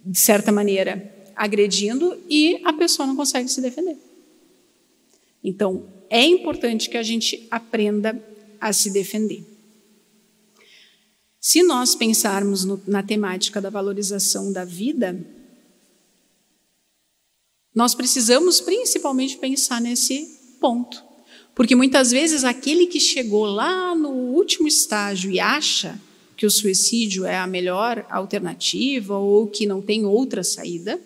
de 0.04 0.18
certa 0.18 0.50
maneira 0.50 1.11
agredindo 1.42 2.16
e 2.30 2.60
a 2.62 2.72
pessoa 2.72 3.04
não 3.04 3.16
consegue 3.16 3.48
se 3.48 3.60
defender. 3.60 3.96
Então, 5.42 5.88
é 6.08 6.24
importante 6.24 6.88
que 6.88 6.96
a 6.96 7.02
gente 7.02 7.48
aprenda 7.50 8.16
a 8.60 8.72
se 8.72 8.92
defender. 8.92 9.44
Se 11.40 11.64
nós 11.64 11.96
pensarmos 11.96 12.64
no, 12.64 12.80
na 12.86 13.02
temática 13.02 13.60
da 13.60 13.70
valorização 13.70 14.52
da 14.52 14.64
vida, 14.64 15.18
nós 17.74 17.92
precisamos 17.92 18.60
principalmente 18.60 19.36
pensar 19.36 19.80
nesse 19.80 20.38
ponto. 20.60 21.02
Porque 21.56 21.74
muitas 21.74 22.12
vezes 22.12 22.44
aquele 22.44 22.86
que 22.86 23.00
chegou 23.00 23.46
lá 23.46 23.96
no 23.96 24.10
último 24.10 24.68
estágio 24.68 25.28
e 25.28 25.40
acha 25.40 26.00
que 26.36 26.46
o 26.46 26.50
suicídio 26.50 27.24
é 27.24 27.36
a 27.36 27.48
melhor 27.48 28.06
alternativa 28.08 29.18
ou 29.18 29.48
que 29.48 29.66
não 29.66 29.82
tem 29.82 30.06
outra 30.06 30.44
saída, 30.44 31.00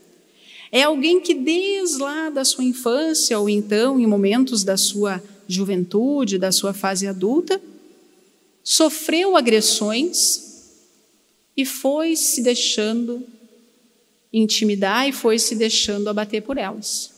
é 0.76 0.82
alguém 0.82 1.18
que 1.18 1.32
desde 1.32 1.96
lá 1.96 2.28
da 2.28 2.44
sua 2.44 2.62
infância 2.62 3.38
ou 3.38 3.48
então 3.48 3.98
em 3.98 4.06
momentos 4.06 4.62
da 4.62 4.76
sua 4.76 5.22
juventude, 5.48 6.36
da 6.36 6.52
sua 6.52 6.74
fase 6.74 7.06
adulta, 7.06 7.58
sofreu 8.62 9.38
agressões 9.38 10.68
e 11.56 11.64
foi 11.64 12.14
se 12.14 12.42
deixando 12.42 13.24
intimidar 14.30 15.08
e 15.08 15.12
foi 15.12 15.38
se 15.38 15.54
deixando 15.54 16.08
abater 16.10 16.42
por 16.42 16.58
elas. 16.58 17.10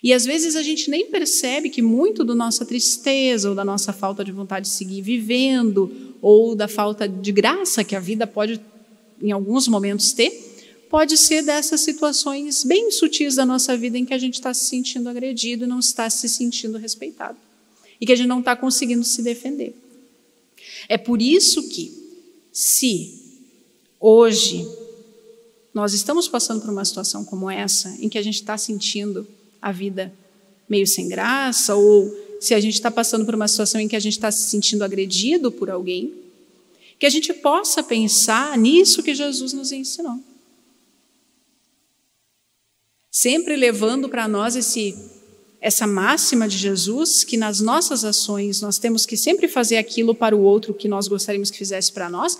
E 0.00 0.12
às 0.12 0.24
vezes 0.24 0.54
a 0.54 0.62
gente 0.62 0.88
nem 0.88 1.06
percebe 1.06 1.68
que 1.68 1.82
muito 1.82 2.22
da 2.22 2.36
nossa 2.36 2.64
tristeza 2.64 3.48
ou 3.48 3.56
da 3.56 3.64
nossa 3.64 3.92
falta 3.92 4.24
de 4.24 4.30
vontade 4.30 4.68
de 4.68 4.72
seguir 4.72 5.02
vivendo 5.02 6.14
ou 6.22 6.54
da 6.54 6.68
falta 6.68 7.08
de 7.08 7.32
graça 7.32 7.82
que 7.82 7.96
a 7.96 8.00
vida 8.00 8.24
pode 8.24 8.60
em 9.20 9.32
alguns 9.32 9.66
momentos 9.66 10.12
ter, 10.12 10.49
pode 10.90 11.16
ser 11.16 11.42
dessas 11.42 11.80
situações 11.82 12.64
bem 12.64 12.90
sutis 12.90 13.36
da 13.36 13.46
nossa 13.46 13.76
vida 13.76 13.96
em 13.96 14.04
que 14.04 14.12
a 14.12 14.18
gente 14.18 14.34
está 14.34 14.52
se 14.52 14.64
sentindo 14.64 15.08
agredido 15.08 15.64
e 15.64 15.66
não 15.68 15.78
está 15.78 16.10
se 16.10 16.28
sentindo 16.28 16.76
respeitado 16.76 17.38
e 18.00 18.04
que 18.04 18.12
a 18.12 18.16
gente 18.16 18.26
não 18.26 18.40
está 18.40 18.56
conseguindo 18.56 19.04
se 19.04 19.22
defender. 19.22 19.74
É 20.88 20.98
por 20.98 21.22
isso 21.22 21.68
que, 21.68 21.96
se 22.52 23.14
hoje 24.00 24.66
nós 25.72 25.92
estamos 25.92 26.26
passando 26.26 26.60
por 26.60 26.70
uma 26.70 26.84
situação 26.84 27.24
como 27.24 27.48
essa, 27.48 27.94
em 28.00 28.08
que 28.08 28.18
a 28.18 28.22
gente 28.22 28.36
está 28.36 28.58
sentindo 28.58 29.26
a 29.62 29.70
vida 29.70 30.12
meio 30.68 30.86
sem 30.86 31.06
graça, 31.06 31.76
ou 31.76 32.12
se 32.40 32.52
a 32.52 32.60
gente 32.60 32.74
está 32.74 32.90
passando 32.90 33.24
por 33.24 33.34
uma 33.36 33.46
situação 33.46 33.80
em 33.80 33.86
que 33.86 33.94
a 33.94 34.00
gente 34.00 34.14
está 34.14 34.32
se 34.32 34.50
sentindo 34.50 34.82
agredido 34.82 35.52
por 35.52 35.70
alguém, 35.70 36.12
que 36.98 37.06
a 37.06 37.10
gente 37.10 37.32
possa 37.34 37.82
pensar 37.82 38.58
nisso 38.58 39.02
que 39.02 39.14
Jesus 39.14 39.52
nos 39.52 39.70
ensinou. 39.70 40.18
Sempre 43.10 43.56
levando 43.56 44.08
para 44.08 44.28
nós 44.28 44.54
esse, 44.54 44.94
essa 45.60 45.86
máxima 45.86 46.48
de 46.48 46.56
Jesus, 46.56 47.24
que 47.24 47.36
nas 47.36 47.60
nossas 47.60 48.04
ações 48.04 48.60
nós 48.60 48.78
temos 48.78 49.04
que 49.04 49.16
sempre 49.16 49.48
fazer 49.48 49.78
aquilo 49.78 50.14
para 50.14 50.36
o 50.36 50.42
outro 50.42 50.72
que 50.72 50.86
nós 50.86 51.08
gostaríamos 51.08 51.50
que 51.50 51.58
fizesse 51.58 51.92
para 51.92 52.08
nós, 52.08 52.38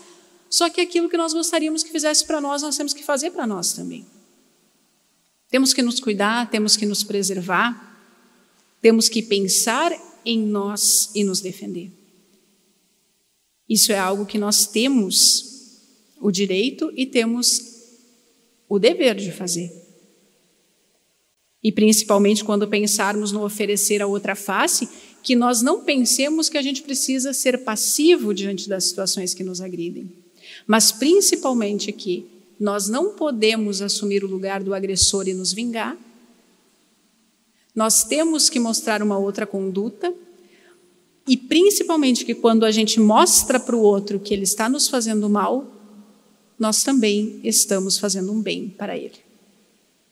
só 0.49 0.71
que 0.71 0.81
aquilo 0.81 1.09
que 1.09 1.17
nós 1.17 1.33
gostaríamos 1.33 1.83
que 1.83 1.91
fizesse 1.91 2.25
para 2.25 2.41
nós, 2.41 2.63
nós 2.63 2.77
temos 2.77 2.93
que 2.93 3.03
fazer 3.03 3.31
para 3.31 3.47
nós 3.47 3.73
também. 3.73 4.07
Temos 5.49 5.75
que 5.75 5.83
nos 5.83 5.99
cuidar, 5.99 6.49
temos 6.49 6.77
que 6.77 6.87
nos 6.87 7.03
preservar, 7.03 7.89
temos 8.81 9.09
que 9.09 9.23
pensar 9.23 9.93
em 10.25 10.41
nós 10.41 11.11
e 11.15 11.25
nos 11.25 11.41
defender. 11.41 11.91
Isso 13.69 13.93
é 13.93 13.99
algo 13.99 14.27
que 14.27 14.39
nós 14.39 14.67
temos 14.67 15.49
o 16.21 16.31
direito 16.31 16.93
e 16.97 17.07
temos 17.07 17.61
o 18.69 18.79
dever 18.79 19.15
de 19.15 19.33
fazer. 19.33 19.80
E 21.63 21.71
principalmente 21.71 22.45
quando 22.45 22.67
pensarmos 22.67 23.33
no 23.33 23.45
oferecer 23.45 24.01
a 24.01 24.07
outra 24.07 24.35
face, 24.35 24.89
que 25.23 25.37
nós 25.37 25.61
não 25.61 25.85
pensemos 25.85 26.49
que 26.49 26.57
a 26.57 26.63
gente 26.63 26.83
precisa 26.83 27.33
ser 27.33 27.65
passivo 27.65 28.33
diante 28.33 28.69
das 28.69 28.85
situações 28.85 29.35
que 29.35 29.45
nos 29.45 29.61
agridem 29.61 30.21
mas 30.67 30.93
principalmente 30.93 31.93
que 31.93 32.27
nós 32.59 32.89
não 32.89 33.15
podemos 33.15 33.81
assumir 33.81 34.23
o 34.23 34.29
lugar 34.29 34.63
do 34.63 34.75
agressor 34.75 35.27
e 35.27 35.35
nos 35.35 35.53
vingar. 35.53 35.97
Nós 37.75 38.05
temos 38.05 38.51
que 38.51 38.61
mostrar 38.61 39.03
uma 39.03 39.19
outra 39.19 39.47
conduta 39.47 40.13
e 41.27 41.37
principalmente 41.37 42.25
que 42.25 42.35
quando 42.35 42.65
a 42.65 42.71
gente 42.71 43.01
mostra 43.01 43.59
para 43.59 43.77
o 43.77 43.81
outro 43.81 44.21
que 44.21 44.35
ele 44.35 44.43
está 44.43 44.69
nos 44.69 44.89
fazendo 44.89 45.29
mal, 45.29 45.67
nós 46.59 46.83
também 46.83 47.41
estamos 47.43 47.99
fazendo 47.99 48.33
um 48.33 48.43
bem 48.43 48.69
para 48.69 48.97
ele. 48.97 49.19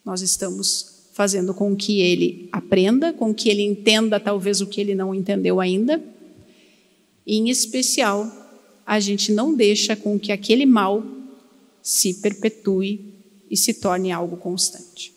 nós 0.04 0.22
estamos 0.22 0.97
fazendo 1.18 1.52
com 1.52 1.74
que 1.74 2.00
ele 2.00 2.48
aprenda, 2.52 3.12
com 3.12 3.34
que 3.34 3.48
ele 3.48 3.62
entenda 3.62 4.20
talvez 4.20 4.60
o 4.60 4.68
que 4.68 4.80
ele 4.80 4.94
não 4.94 5.12
entendeu 5.12 5.58
ainda. 5.58 6.00
E, 7.26 7.38
em 7.38 7.50
especial, 7.50 8.30
a 8.86 9.00
gente 9.00 9.32
não 9.32 9.52
deixa 9.52 9.96
com 9.96 10.16
que 10.16 10.30
aquele 10.30 10.64
mal 10.64 11.04
se 11.82 12.14
perpetue 12.22 13.16
e 13.50 13.56
se 13.56 13.74
torne 13.74 14.12
algo 14.12 14.36
constante. 14.36 15.12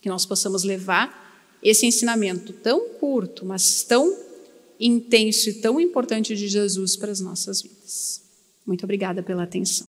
Que 0.00 0.08
nós 0.08 0.24
possamos 0.24 0.62
levar 0.62 1.58
esse 1.60 1.84
ensinamento 1.84 2.52
tão 2.52 2.90
curto, 2.90 3.44
mas 3.44 3.82
tão 3.82 4.16
intenso 4.78 5.50
e 5.50 5.54
tão 5.54 5.80
importante 5.80 6.36
de 6.36 6.46
Jesus 6.46 6.94
para 6.94 7.10
as 7.10 7.18
nossas 7.18 7.62
vidas. 7.62 8.22
Muito 8.64 8.84
obrigada 8.84 9.24
pela 9.24 9.42
atenção. 9.42 9.88